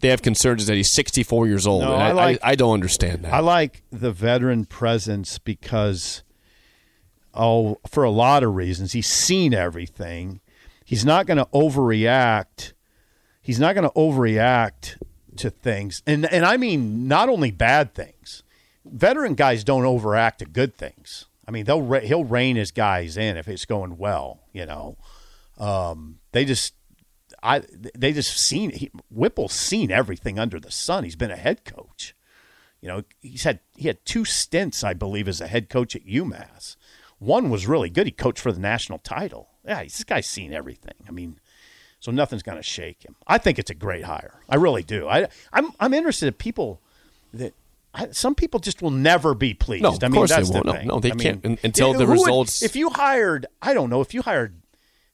they 0.00 0.08
have 0.08 0.22
concerns 0.22 0.62
is 0.62 0.68
that 0.68 0.76
he's 0.76 0.92
64 0.92 1.46
years 1.46 1.66
old. 1.66 1.82
No, 1.82 1.92
And 1.94 2.02
I 2.02 2.12
like- 2.12 2.38
I, 2.42 2.54
don't 2.54 2.72
understand 2.72 3.24
that. 3.24 3.34
I 3.34 3.40
like 3.40 3.82
the 3.92 4.12
veteran 4.12 4.64
presence 4.64 5.38
because, 5.38 6.22
oh, 7.34 7.80
for 7.90 8.02
a 8.02 8.10
lot 8.10 8.42
of 8.42 8.54
reasons, 8.54 8.92
he's 8.92 9.06
seen 9.06 9.52
everything. 9.52 10.40
He's 10.84 11.04
not 11.04 11.26
going 11.26 11.36
to 11.36 11.46
overreact. 11.46 12.72
He's 13.44 13.60
not 13.60 13.74
going 13.74 13.84
to 13.84 13.94
overreact 13.94 14.96
to 15.36 15.50
things, 15.50 16.02
and 16.06 16.24
and 16.32 16.46
I 16.46 16.56
mean 16.56 17.06
not 17.06 17.28
only 17.28 17.50
bad 17.50 17.94
things. 17.94 18.42
Veteran 18.86 19.34
guys 19.34 19.64
don't 19.64 19.84
overact 19.84 20.38
to 20.38 20.46
good 20.46 20.74
things. 20.74 21.26
I 21.46 21.50
mean, 21.50 21.66
they'll 21.66 21.82
re- 21.82 22.06
he'll 22.06 22.24
rein 22.24 22.56
his 22.56 22.70
guys 22.70 23.18
in 23.18 23.36
if 23.36 23.46
it's 23.46 23.66
going 23.66 23.98
well. 23.98 24.40
You 24.54 24.64
know, 24.64 24.96
um, 25.58 26.20
they 26.32 26.46
just 26.46 26.72
I 27.42 27.62
they 27.94 28.14
just 28.14 28.34
seen 28.34 28.70
he, 28.70 28.90
Whipple's 29.10 29.52
seen 29.52 29.90
everything 29.90 30.38
under 30.38 30.58
the 30.58 30.70
sun. 30.70 31.04
He's 31.04 31.14
been 31.14 31.30
a 31.30 31.36
head 31.36 31.66
coach. 31.66 32.14
You 32.80 32.88
know, 32.88 33.02
he's 33.20 33.44
had 33.44 33.60
he 33.76 33.88
had 33.88 34.06
two 34.06 34.24
stints, 34.24 34.82
I 34.82 34.94
believe, 34.94 35.28
as 35.28 35.42
a 35.42 35.48
head 35.48 35.68
coach 35.68 35.94
at 35.94 36.06
UMass. 36.06 36.76
One 37.18 37.50
was 37.50 37.66
really 37.66 37.90
good. 37.90 38.06
He 38.06 38.10
coached 38.10 38.40
for 38.40 38.52
the 38.52 38.60
national 38.60 39.00
title. 39.00 39.50
Yeah, 39.66 39.82
this 39.82 40.04
guy's 40.04 40.26
seen 40.26 40.54
everything. 40.54 40.94
I 41.06 41.10
mean, 41.10 41.38
so 42.04 42.12
nothing's 42.12 42.42
going 42.42 42.58
to 42.58 42.62
shake 42.62 43.02
him. 43.02 43.16
I 43.26 43.38
think 43.38 43.58
it's 43.58 43.70
a 43.70 43.74
great 43.74 44.04
hire. 44.04 44.34
I 44.46 44.56
really 44.56 44.82
do. 44.82 45.08
I, 45.08 45.26
I'm 45.54 45.70
I'm 45.80 45.94
interested 45.94 46.26
in 46.26 46.34
people 46.34 46.82
that 47.32 47.54
I, 47.94 48.10
some 48.10 48.34
people 48.34 48.60
just 48.60 48.82
will 48.82 48.90
never 48.90 49.32
be 49.34 49.54
pleased. 49.54 49.84
No, 49.84 49.88
of 49.94 50.04
I 50.04 50.08
mean, 50.08 50.14
course 50.16 50.28
they 50.30 50.36
that's 50.36 50.50
the 50.50 50.60
won't. 50.62 50.84
No, 50.84 50.94
no, 50.96 51.00
they 51.00 51.12
I 51.12 51.14
can't 51.14 51.42
mean, 51.42 51.58
until 51.64 51.94
the 51.94 52.04
would- 52.04 52.12
results- 52.12 52.62
if 52.62 52.76
you 52.76 52.90
hired, 52.90 53.46
I 53.62 53.72
don't 53.72 53.88
know, 53.88 54.02
if 54.02 54.12
you 54.12 54.20
hired, 54.20 54.60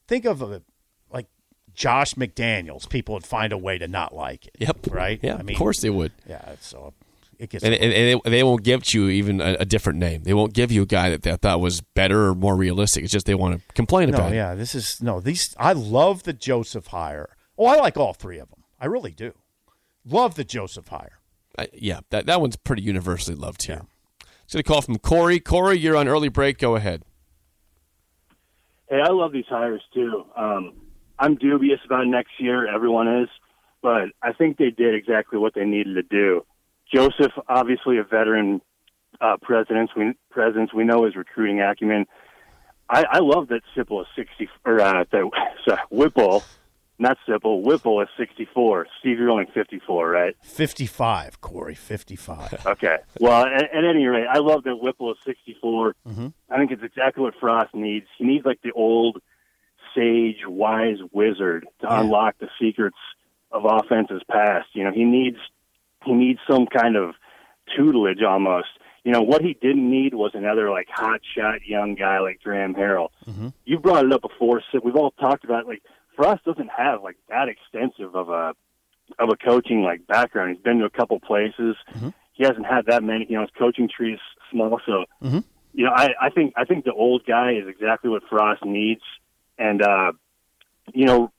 think 0.05 0.25
of 0.25 0.41
a 0.41 0.61
like 1.09 1.27
Josh 1.73 2.15
McDaniels, 2.15 2.89
people 2.89 3.13
would 3.13 3.25
find 3.25 3.53
a 3.53 3.57
way 3.57 3.77
to 3.77 3.87
not 3.87 4.13
like 4.13 4.47
it. 4.47 4.55
Yep. 4.59 4.87
Right. 4.91 5.17
Yeah. 5.23 5.35
I 5.35 5.43
mean, 5.43 5.55
of 5.55 5.59
course 5.59 5.79
they 5.79 5.89
would. 5.89 6.11
Yeah. 6.27 6.55
So 6.59 6.93
it 7.41 7.49
gets. 7.49 7.63
And, 7.63 7.73
and, 7.73 7.91
and 7.93 8.21
they, 8.23 8.29
they 8.29 8.43
won't 8.43 8.63
give 8.63 8.93
you 8.93 9.09
even 9.09 9.41
a, 9.41 9.57
a 9.59 9.65
different 9.65 9.99
name. 9.99 10.23
They 10.23 10.33
won't 10.33 10.53
give 10.53 10.71
you 10.71 10.83
a 10.83 10.85
guy 10.85 11.09
that 11.09 11.23
they 11.23 11.35
thought 11.35 11.59
was 11.59 11.81
better 11.81 12.27
or 12.29 12.35
more 12.35 12.55
realistic. 12.55 13.03
It's 13.03 13.11
just 13.11 13.25
they 13.25 13.35
want 13.35 13.59
to 13.59 13.73
complain 13.73 14.09
No, 14.11 14.17
about 14.17 14.31
it. 14.31 14.35
yeah, 14.35 14.55
this 14.55 14.75
is 14.75 15.01
no. 15.01 15.19
These 15.19 15.55
I 15.59 15.73
love 15.73 16.23
the 16.23 16.33
Joseph 16.33 16.87
hire. 16.87 17.35
Oh, 17.57 17.65
I 17.65 17.75
like 17.77 17.97
all 17.97 18.13
three 18.13 18.39
of 18.39 18.49
them. 18.49 18.63
I 18.79 18.85
really 18.85 19.11
do. 19.11 19.33
Love 20.05 20.35
the 20.35 20.43
Joseph 20.43 20.87
hire. 20.87 21.19
I, 21.59 21.67
yeah, 21.73 21.99
that, 22.11 22.25
that 22.27 22.39
one's 22.41 22.55
pretty 22.55 22.81
universally 22.81 23.35
loved 23.35 23.63
here. 23.63 23.81
Let's 24.43 24.53
get 24.53 24.59
a 24.59 24.63
call 24.63 24.81
from 24.81 24.97
Corey. 24.99 25.39
Corey, 25.39 25.77
you're 25.77 25.95
on 25.97 26.07
early 26.07 26.29
break. 26.29 26.57
Go 26.57 26.75
ahead. 26.75 27.03
Hey, 28.89 28.99
I 29.03 29.09
love 29.11 29.31
these 29.31 29.45
hires 29.47 29.81
too. 29.93 30.25
Um, 30.35 30.73
I'm 31.19 31.35
dubious 31.35 31.79
about 31.85 32.07
next 32.07 32.31
year. 32.39 32.67
Everyone 32.67 33.07
is, 33.23 33.29
but 33.81 34.09
I 34.21 34.33
think 34.33 34.57
they 34.57 34.69
did 34.69 34.95
exactly 34.95 35.37
what 35.39 35.53
they 35.53 35.65
needed 35.65 35.93
to 35.95 36.03
do. 36.03 36.45
Joseph, 36.93 37.31
obviously 37.47 37.97
a 37.97 38.03
veteran 38.03 38.61
uh, 39.19 39.37
president. 39.41 39.91
We 39.95 40.13
presence. 40.29 40.73
We 40.73 40.83
know 40.83 41.05
his 41.05 41.15
recruiting 41.15 41.61
acumen. 41.61 42.05
I, 42.89 43.05
I 43.09 43.19
love 43.19 43.47
that 43.49 43.61
Sipple 43.75 44.01
is 44.01 44.07
sixty 44.15 44.49
or 44.65 44.81
uh, 44.81 45.03
that 45.11 45.29
sorry, 45.67 45.79
Whipple, 45.89 46.43
not 46.99 47.17
Sipple. 47.27 47.61
Whipple 47.61 48.01
is 48.01 48.09
sixty 48.17 48.47
four. 48.53 48.87
Steve, 48.99 49.19
you're 49.19 49.29
only 49.29 49.47
fifty 49.53 49.79
four, 49.79 50.09
right? 50.09 50.35
Fifty-five, 50.43 51.39
Corey. 51.41 51.75
Fifty-five. 51.75 52.61
Okay. 52.65 52.97
Well, 53.19 53.45
at, 53.45 53.63
at 53.75 53.83
any 53.85 54.05
rate, 54.05 54.27
I 54.29 54.39
love 54.39 54.63
that 54.63 54.75
Whipple 54.77 55.11
is 55.11 55.17
64. 55.25 55.95
I 56.49 56.57
think 56.57 56.71
it's 56.71 56.83
exactly 56.83 57.23
what 57.23 57.33
Frost 57.39 57.73
needs. 57.73 58.07
He 58.17 58.25
needs 58.25 58.45
like 58.45 58.61
the 58.63 58.71
old 58.71 59.21
sage, 59.95 60.37
wise 60.47 60.97
wizard 61.11 61.67
to 61.81 61.87
unlock 61.99 62.37
the 62.39 62.47
secrets 62.59 62.97
of 63.51 63.65
offense's 63.65 64.21
past. 64.29 64.67
You 64.73 64.83
know, 64.85 64.91
he 64.91 65.03
needs 65.03 65.37
he 66.05 66.13
needs 66.13 66.39
some 66.49 66.65
kind 66.65 66.95
of 66.95 67.15
tutelage 67.75 68.21
almost. 68.21 68.69
You 69.03 69.11
know, 69.11 69.21
what 69.21 69.41
he 69.41 69.53
didn't 69.53 69.89
need 69.89 70.13
was 70.13 70.31
another 70.35 70.69
like 70.69 70.87
hot 70.89 71.21
shot 71.35 71.65
young 71.65 71.95
guy 71.95 72.19
like 72.19 72.41
Graham 72.43 72.75
Harrell. 72.75 73.09
Mm-hmm. 73.27 73.49
You 73.65 73.79
brought 73.79 74.05
it 74.05 74.13
up 74.13 74.21
before, 74.21 74.61
so 74.71 74.79
we've 74.83 74.95
all 74.95 75.11
talked 75.11 75.43
about 75.43 75.65
like 75.65 75.81
Frost 76.15 76.43
doesn't 76.45 76.69
have 76.69 77.01
like 77.01 77.17
that 77.29 77.47
extensive 77.47 78.15
of 78.15 78.29
a 78.29 78.53
of 79.19 79.29
a 79.29 79.35
coaching 79.35 79.81
like 79.81 80.05
background. 80.07 80.55
He's 80.55 80.63
been 80.63 80.79
to 80.79 80.85
a 80.85 80.89
couple 80.89 81.19
places. 81.19 81.75
Mm-hmm. 81.93 82.09
He 82.33 82.43
hasn't 82.43 82.65
had 82.65 82.85
that 82.87 83.03
many. 83.03 83.25
You 83.27 83.37
know, 83.37 83.41
his 83.41 83.49
coaching 83.57 83.89
tree 83.89 84.13
is 84.13 84.19
small. 84.51 84.79
So, 84.85 85.05
mm-hmm. 85.23 85.39
you 85.73 85.85
know, 85.85 85.91
I, 85.95 86.09
I 86.21 86.29
think 86.29 86.53
I 86.55 86.65
think 86.65 86.85
the 86.85 86.93
old 86.93 87.25
guy 87.25 87.53
is 87.53 87.67
exactly 87.67 88.09
what 88.09 88.23
Frost 88.29 88.63
needs. 88.63 89.01
And 89.57 89.81
uh, 89.81 90.11
you 90.93 91.05
know, 91.05 91.31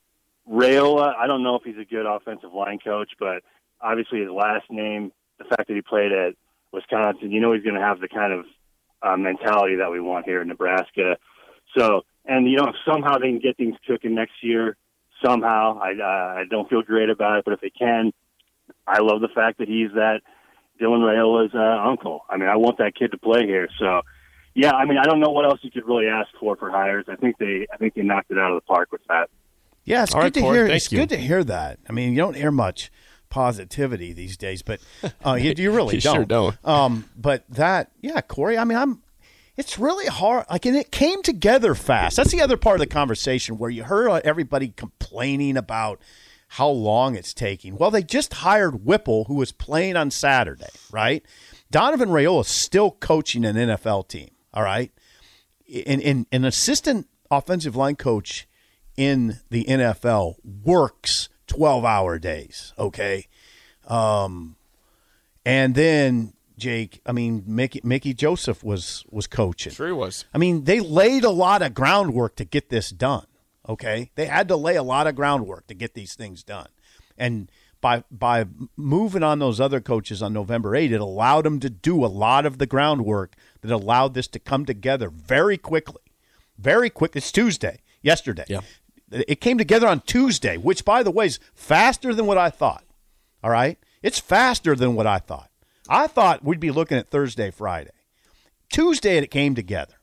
Raiola, 0.51 1.15
I 1.17 1.27
don't 1.27 1.43
know 1.43 1.57
if 1.57 1.63
he's 1.65 1.79
a 1.79 1.85
good 1.85 2.07
offensive 2.07 2.53
line 2.53 2.79
coach, 2.83 3.13
but 3.19 3.43
obviously 3.83 4.21
his 4.21 4.31
last 4.31 4.71
name, 4.71 5.13
the 5.39 5.45
fact 5.45 5.69
that 5.69 5.75
he 5.75 5.83
played 5.83 6.13
at 6.13 6.35
Wisconsin, 6.73 7.31
you 7.31 7.41
know, 7.41 7.53
he's 7.53 7.63
going 7.63 7.75
to 7.75 7.81
have 7.81 8.01
the 8.01 8.09
kind 8.09 8.33
of 8.33 8.45
uh, 9.03 9.17
mentality 9.17 9.77
that 9.77 9.91
we 9.91 10.01
want 10.01 10.25
here 10.25 10.41
in 10.41 10.49
Nebraska. 10.49 11.17
So, 11.77 12.03
and 12.25 12.49
you 12.51 12.57
know, 12.57 12.69
if 12.69 12.77
somehow 12.87 13.19
they 13.19 13.29
can 13.29 13.41
get 13.41 13.57
things 13.57 13.75
cooking 13.87 14.15
next 14.15 14.35
year, 14.43 14.77
somehow 15.25 15.79
I 15.79 15.93
uh, 15.93 16.41
I 16.41 16.45
don't 16.49 16.69
feel 16.69 16.83
great 16.83 17.11
about 17.11 17.39
it, 17.39 17.45
but 17.45 17.55
if 17.55 17.61
they 17.61 17.71
can, 17.71 18.13
I 18.87 19.01
love 19.01 19.21
the 19.21 19.29
fact 19.29 19.59
that 19.59 19.69
he's 19.69 19.91
that 19.95 20.21
Dylan 20.81 21.01
Raiola's 21.01 21.55
uh, 21.55 21.89
uncle. 21.89 22.25
I 22.29 22.37
mean, 22.37 22.49
I 22.49 22.57
want 22.57 22.79
that 22.79 22.95
kid 22.95 23.11
to 23.13 23.19
play 23.19 23.47
here. 23.47 23.69
So, 23.79 24.03
yeah, 24.55 24.73
I 24.73 24.85
mean, 24.85 24.99
I 24.99 25.05
don't 25.05 25.21
know 25.21 25.31
what 25.31 25.45
else 25.45 25.61
you 25.63 25.71
could 25.71 25.87
really 25.87 26.07
ask 26.07 26.29
for 26.39 26.57
for 26.57 26.71
hires. 26.71 27.07
I 27.09 27.17
think 27.17 27.39
they 27.39 27.67
I 27.73 27.77
think 27.77 27.95
they 27.95 28.03
knocked 28.03 28.31
it 28.31 28.39
out 28.39 28.53
of 28.53 28.57
the 28.57 28.67
park 28.67 28.93
with 28.93 29.03
that. 29.09 29.31
Yeah, 29.85 30.05
it's 30.05 30.15
All 30.15 30.21
good 30.21 30.25
right, 30.27 30.35
to 30.35 30.41
Corey, 30.41 30.57
hear. 30.59 30.67
thank 30.69 30.77
It's 30.77 30.93
you. 30.93 30.99
good 30.99 31.09
to 31.09 31.17
hear 31.17 31.43
that. 31.45 31.81
I 31.89 31.93
mean, 31.93 32.13
you 32.13 32.19
don't 32.19 32.37
hear 32.37 32.53
much 32.53 32.93
positivity 33.33 34.13
these 34.13 34.37
days, 34.37 34.61
but 34.61 34.79
uh, 35.25 35.35
you, 35.35 35.55
you 35.57 35.73
really 35.73 35.95
You 35.97 36.01
don't. 36.03 36.15
sure 36.15 36.25
don't. 36.27 36.69
Um, 36.69 37.09
but 37.17 37.45
that, 37.49 37.91
yeah, 38.01 38.21
Corey. 38.21 38.59
I 38.59 38.65
mean, 38.65 38.79
I'm. 38.79 39.03
It's 39.57 39.79
really 39.79 40.07
hard. 40.07 40.47
Like, 40.51 40.65
and 40.67 40.77
it 40.77 40.91
came 40.91 41.23
together 41.23 41.75
fast. 41.75 42.17
That's 42.17 42.31
the 42.31 42.41
other 42.41 42.57
part 42.57 42.77
of 42.77 42.81
the 42.81 42.87
conversation 42.87 43.59
where 43.59 43.71
you 43.71 43.85
heard 43.85 44.23
everybody 44.25 44.69
complaining 44.69 45.57
about 45.57 46.01
how 46.49 46.69
long 46.69 47.17
it's 47.17 47.35
taking. 47.35 47.77
Well, 47.77 47.91
they 47.91 48.03
just 48.03 48.33
hired 48.35 48.85
Whipple, 48.85 49.25
who 49.25 49.35
was 49.35 49.53
playing 49.53 49.97
on 49.97 50.11
Saturday, 50.11 50.71
right? 50.91 51.23
Donovan 51.71 52.11
Raiola 52.11 52.43
is 52.43 52.49
still 52.49 52.93
coaching 52.93 53.45
an 53.45 53.57
NFL 53.57 54.09
team. 54.09 54.31
All 54.55 54.63
right, 54.63 54.93
and, 55.87 56.03
and 56.03 56.27
an 56.33 56.45
assistant 56.45 57.09
offensive 57.31 57.75
line 57.77 57.97
coach 57.97 58.47
in 58.97 59.39
the 59.51 59.65
NFL 59.65 60.37
works 60.45 61.29
12 61.53 61.85
hour 61.85 62.19
days. 62.19 62.73
Okay. 62.79 63.27
Um, 63.87 64.57
and 65.45 65.75
then 65.75 66.33
Jake, 66.57 67.01
I 67.05 67.13
mean, 67.13 67.45
Mickey, 67.47 67.81
Mickey 67.85 68.15
Joseph 68.15 68.65
was, 68.65 69.05
was 69.11 69.27
coaching. 69.27 69.73
Sure 69.73 69.89
he 69.89 69.93
was. 69.93 70.25
I 70.33 70.39
mean, 70.39 70.65
they 70.65 70.81
laid 70.81 71.25
a 71.25 71.31
lot 71.31 71.61
of 71.61 71.75
groundwork 71.75 72.37
to 72.37 72.45
get 72.45 72.71
this 72.71 72.91
done. 72.91 73.27
Okay, 73.69 74.11
they 74.17 74.27
had 74.27 74.49
to 74.49 74.57
lay 74.57 74.75
a 74.75 74.83
lot 74.83 75.07
of 75.07 75.15
groundwork 75.15 75.69
to 75.69 75.75
get 75.75 75.95
these 75.95 76.17
things 76.17 76.43
done, 76.43 76.67
and 77.17 77.49
by 77.81 78.03
by 78.11 78.45
moving 78.77 79.23
on 79.23 79.39
those 79.39 79.61
other 79.61 79.81
coaches 79.81 80.21
on 80.21 80.33
November 80.33 80.75
8, 80.75 80.91
it 80.91 81.01
allowed 81.01 81.45
them 81.45 81.61
to 81.61 81.71
do 81.71 82.05
a 82.05 82.07
lot 82.07 82.45
of 82.45 82.59
the 82.59 82.67
groundwork 82.67 83.35
that 83.61 83.71
allowed 83.71 84.15
this 84.15 84.27
to 84.29 84.41
come 84.41 84.65
together 84.65 85.09
very 85.09 85.57
quickly, 85.57 86.03
very 86.59 86.91
quick. 86.91 87.15
It's 87.15 87.31
Tuesday, 87.31 87.79
yesterday. 88.03 88.47
Yeah. 88.49 88.63
It 89.13 89.41
came 89.41 89.59
together 89.59 89.87
on 89.87 90.01
Tuesday, 90.01 90.57
which, 90.57 90.85
by 90.85 91.03
the 91.03 91.11
way, 91.11 91.27
is 91.27 91.39
faster 91.55 92.15
than 92.15 92.27
what 92.27 92.39
I 92.39 92.51
thought. 92.51 92.85
All 93.45 93.51
right, 93.51 93.79
it's 94.03 94.19
faster 94.19 94.75
than 94.75 94.95
what 94.95 95.07
I 95.07 95.19
thought. 95.19 95.51
I 95.89 96.07
thought 96.07 96.45
we'd 96.45 96.61
be 96.61 96.71
looking 96.71 96.97
at 96.97 97.11
Thursday, 97.11 97.51
Friday. 97.51 97.91
Tuesday, 98.71 99.19
it 99.19 99.31
came 99.31 99.55
together. 99.55 99.95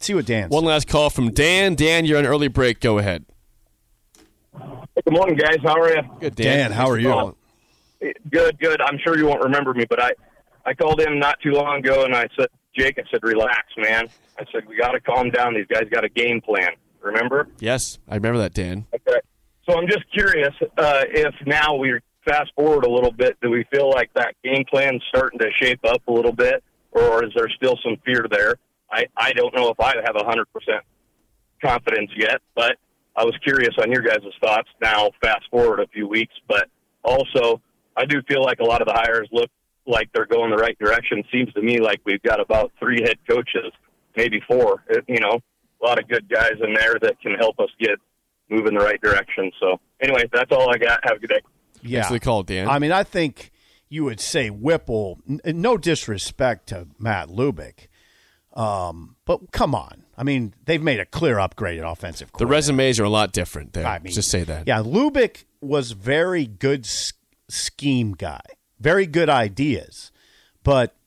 See 0.00 0.12
what 0.12 0.26
Dan 0.26 0.50
One 0.50 0.64
last 0.64 0.88
call 0.88 1.08
from 1.10 1.30
Dan. 1.30 1.74
Dan, 1.74 2.04
you're 2.04 2.18
on 2.18 2.26
early 2.26 2.48
break. 2.48 2.80
Go 2.80 2.98
ahead. 2.98 3.24
Good 4.52 5.12
morning, 5.12 5.36
guys. 5.36 5.56
How 5.62 5.80
are 5.80 5.94
you? 5.94 6.02
Good, 6.20 6.34
Dan, 6.34 6.72
how 6.72 6.90
are 6.90 6.98
you? 6.98 7.36
Good, 8.30 8.58
good. 8.58 8.80
I'm 8.80 8.98
sure 8.98 9.16
you 9.16 9.26
won't 9.26 9.42
remember 9.42 9.72
me, 9.72 9.86
but 9.88 10.02
I, 10.02 10.10
I 10.64 10.74
called 10.74 11.00
in 11.00 11.18
not 11.18 11.40
too 11.40 11.52
long 11.52 11.78
ago 11.78 12.04
and 12.04 12.14
I 12.14 12.28
said, 12.38 12.48
Jake, 12.76 12.98
I 12.98 13.02
said, 13.10 13.22
relax, 13.22 13.68
man. 13.78 14.08
I 14.38 14.44
said, 14.52 14.66
we 14.66 14.76
got 14.76 14.92
to 14.92 15.00
calm 15.00 15.30
down. 15.30 15.54
These 15.54 15.66
guys 15.66 15.84
got 15.90 16.04
a 16.04 16.08
game 16.10 16.40
plan. 16.42 16.70
Remember? 17.02 17.48
Yes, 17.60 17.98
I 18.08 18.16
remember 18.16 18.38
that, 18.38 18.54
Dan. 18.54 18.86
Okay. 18.94 19.20
So 19.68 19.76
I'm 19.76 19.88
just 19.88 20.04
curious 20.12 20.54
uh, 20.78 21.04
if 21.08 21.34
now 21.46 21.74
we 21.74 21.98
fast 22.26 22.52
forward 22.54 22.84
a 22.84 22.90
little 22.90 23.12
bit, 23.12 23.36
do 23.40 23.50
we 23.50 23.64
feel 23.72 23.90
like 23.90 24.10
that 24.14 24.34
game 24.44 24.64
plan's 24.68 25.02
starting 25.08 25.38
to 25.38 25.50
shape 25.60 25.80
up 25.84 26.02
a 26.08 26.12
little 26.12 26.32
bit, 26.32 26.62
or 26.92 27.24
is 27.24 27.30
there 27.34 27.48
still 27.48 27.78
some 27.82 27.96
fear 28.04 28.26
there? 28.30 28.54
I, 28.90 29.06
I 29.16 29.32
don't 29.32 29.54
know 29.54 29.70
if 29.70 29.80
I 29.80 29.94
have 30.04 30.14
100% 30.14 30.44
confidence 31.62 32.10
yet, 32.16 32.40
but 32.54 32.76
I 33.16 33.24
was 33.24 33.34
curious 33.42 33.74
on 33.80 33.90
your 33.90 34.02
guys' 34.02 34.20
thoughts 34.40 34.68
now, 34.80 35.10
fast 35.22 35.44
forward 35.50 35.80
a 35.80 35.86
few 35.88 36.06
weeks. 36.06 36.34
But 36.48 36.68
also, 37.02 37.60
I 37.96 38.04
do 38.04 38.22
feel 38.28 38.42
like 38.42 38.60
a 38.60 38.64
lot 38.64 38.82
of 38.82 38.86
the 38.86 38.94
hires 38.94 39.28
look 39.32 39.50
like 39.86 40.10
they're 40.12 40.26
going 40.26 40.50
the 40.50 40.56
right 40.56 40.78
direction. 40.78 41.22
Seems 41.32 41.52
to 41.54 41.62
me 41.62 41.80
like 41.80 42.00
we've 42.04 42.22
got 42.22 42.40
about 42.40 42.72
three 42.78 43.00
head 43.02 43.18
coaches, 43.28 43.72
maybe 44.16 44.40
four, 44.46 44.84
you 45.08 45.20
know, 45.20 45.40
a 45.86 45.88
lot 45.88 45.98
of 45.98 46.08
good 46.08 46.28
guys 46.28 46.52
in 46.62 46.74
there 46.74 46.96
that 47.02 47.20
can 47.20 47.34
help 47.34 47.58
us 47.60 47.68
get 47.80 47.98
moving 48.50 48.74
the 48.74 48.84
right 48.84 49.00
direction. 49.00 49.50
So, 49.60 49.78
anyway, 50.00 50.24
that's 50.32 50.50
all 50.52 50.72
I 50.74 50.78
got. 50.78 51.00
Have 51.04 51.16
a 51.18 51.20
good 51.20 51.30
day. 51.30 51.40
Yeah. 51.82 51.98
Thanks 52.00 52.08
for 52.08 52.14
the 52.14 52.20
call, 52.20 52.42
Dan. 52.42 52.68
I 52.68 52.78
mean, 52.78 52.92
I 52.92 53.02
think 53.04 53.50
you 53.88 54.04
would 54.04 54.20
say 54.20 54.50
Whipple. 54.50 55.18
n- 55.28 55.40
No 55.44 55.76
disrespect 55.76 56.68
to 56.68 56.88
Matt 56.98 57.28
Lubick, 57.28 57.86
um, 58.54 59.16
but 59.24 59.52
come 59.52 59.74
on. 59.74 60.04
I 60.16 60.22
mean, 60.24 60.54
they've 60.64 60.82
made 60.82 60.98
a 60.98 61.04
clear 61.04 61.38
upgrade 61.38 61.78
at 61.78 61.84
offensive. 61.86 62.30
the 62.38 62.46
resumes 62.46 62.98
are 62.98 63.04
a 63.04 63.10
lot 63.10 63.32
different 63.32 63.74
there. 63.74 63.86
I 63.86 63.98
mean, 63.98 64.12
Just 64.14 64.30
say 64.30 64.44
that. 64.44 64.66
Yeah, 64.66 64.78
Lubick 64.82 65.44
was 65.60 65.92
very 65.92 66.46
good 66.46 66.86
s- 66.86 67.12
scheme 67.48 68.12
guy, 68.14 68.40
very 68.80 69.06
good 69.06 69.28
ideas, 69.28 70.10
but 70.64 70.90
Sc- 70.90 71.05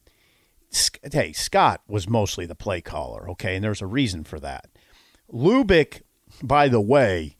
hey, 1.11 1.33
Scott 1.33 1.81
was 1.87 2.07
mostly 2.07 2.45
the 2.45 2.55
play 2.55 2.81
caller. 2.81 3.29
Okay, 3.31 3.55
and 3.55 3.63
there's 3.63 3.81
a 3.81 3.87
reason 3.87 4.23
for 4.23 4.39
that. 4.39 4.69
Lubick, 5.31 6.01
by 6.41 6.67
the 6.67 6.81
way, 6.81 7.35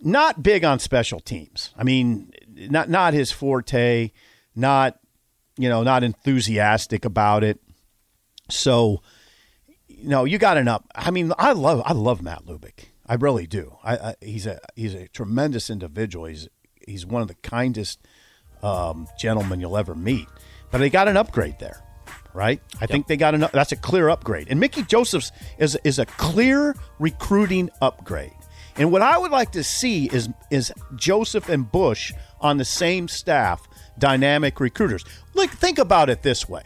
not 0.00 0.42
big 0.42 0.64
on 0.64 0.78
special 0.78 1.20
teams. 1.20 1.72
I 1.76 1.84
mean, 1.84 2.32
not 2.48 2.88
not 2.88 3.14
his 3.14 3.30
forte. 3.32 4.10
Not 4.54 4.98
you 5.56 5.68
know, 5.68 5.82
not 5.82 6.02
enthusiastic 6.02 7.04
about 7.04 7.44
it. 7.44 7.60
So 8.50 9.02
you 9.88 10.08
know, 10.08 10.24
you 10.24 10.38
got 10.38 10.56
an 10.56 10.68
up. 10.68 10.86
I 10.94 11.10
mean, 11.10 11.32
I 11.38 11.52
love 11.52 11.82
I 11.84 11.92
love 11.92 12.22
Matt 12.22 12.44
Lubick. 12.46 12.86
I 13.06 13.14
really 13.14 13.46
do. 13.46 13.76
I, 13.84 13.96
I 13.96 14.14
he's 14.20 14.46
a 14.46 14.60
he's 14.74 14.94
a 14.94 15.08
tremendous 15.08 15.70
individual. 15.70 16.26
He's 16.26 16.48
he's 16.86 17.06
one 17.06 17.22
of 17.22 17.28
the 17.28 17.34
kindest 17.34 18.00
um, 18.62 19.08
gentlemen 19.18 19.60
you'll 19.60 19.76
ever 19.76 19.94
meet. 19.94 20.28
But 20.70 20.78
they 20.78 20.90
got 20.90 21.08
an 21.08 21.16
upgrade 21.16 21.58
there, 21.58 21.82
right? 22.34 22.60
I 22.80 22.86
think 22.86 23.06
they 23.06 23.16
got 23.16 23.34
enough. 23.34 23.52
that's 23.52 23.72
a 23.72 23.76
clear 23.76 24.08
upgrade. 24.08 24.48
And 24.50 24.58
Mickey 24.60 24.82
Josephs 24.82 25.32
is 25.58 25.78
is 25.84 25.98
a 25.98 26.06
clear 26.06 26.74
recruiting 26.98 27.70
upgrade. 27.80 28.32
And 28.76 28.90
what 28.90 29.02
I 29.02 29.18
would 29.18 29.30
like 29.30 29.52
to 29.52 29.64
see 29.64 30.06
is 30.06 30.28
is 30.50 30.72
Joseph 30.96 31.48
and 31.48 31.70
Bush 31.70 32.12
on 32.40 32.56
the 32.56 32.64
same 32.64 33.08
staff, 33.08 33.68
dynamic 33.98 34.60
recruiters. 34.60 35.04
Look, 35.34 35.50
think 35.50 35.78
about 35.78 36.10
it 36.10 36.22
this 36.22 36.48
way. 36.48 36.62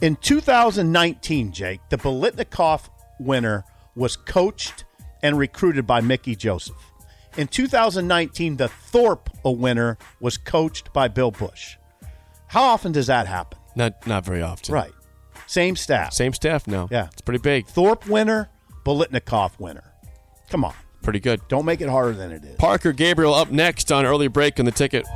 In 0.00 0.16
2019, 0.16 1.52
Jake, 1.52 1.80
the 1.88 1.96
Biletnikoff 1.96 2.88
winner 3.18 3.64
was 3.94 4.14
coached 4.14 4.84
and 5.22 5.38
recruited 5.38 5.86
by 5.86 6.00
Mickey 6.00 6.36
Joseph. 6.36 6.76
In 7.36 7.48
2019, 7.48 8.56
the 8.56 8.68
Thorpe 8.68 9.30
winner 9.44 9.98
was 10.20 10.36
coached 10.36 10.92
by 10.92 11.08
Bill 11.08 11.30
Bush. 11.30 11.76
How 12.48 12.62
often 12.62 12.92
does 12.92 13.08
that 13.08 13.26
happen? 13.26 13.58
Not 13.76 14.06
not 14.06 14.24
very 14.24 14.42
often. 14.42 14.74
Right. 14.74 14.92
Same 15.46 15.76
staff. 15.76 16.12
Same 16.12 16.32
staff 16.32 16.66
now. 16.66 16.88
Yeah. 16.90 17.08
It's 17.12 17.20
pretty 17.20 17.40
big. 17.40 17.66
Thorpe 17.66 18.06
winner, 18.08 18.50
Biletnikoff 18.84 19.60
winner. 19.60 19.92
Come 20.50 20.64
on. 20.64 20.74
Pretty 21.02 21.20
good. 21.20 21.40
Don't 21.48 21.64
make 21.64 21.80
it 21.80 21.88
harder 21.88 22.12
than 22.12 22.32
it 22.32 22.42
is. 22.44 22.56
Parker 22.56 22.92
Gabriel 22.92 23.32
up 23.34 23.52
next 23.52 23.92
on 23.92 24.04
early 24.04 24.26
break 24.28 24.58
on 24.58 24.64
the 24.64 24.72
ticket. 24.72 25.06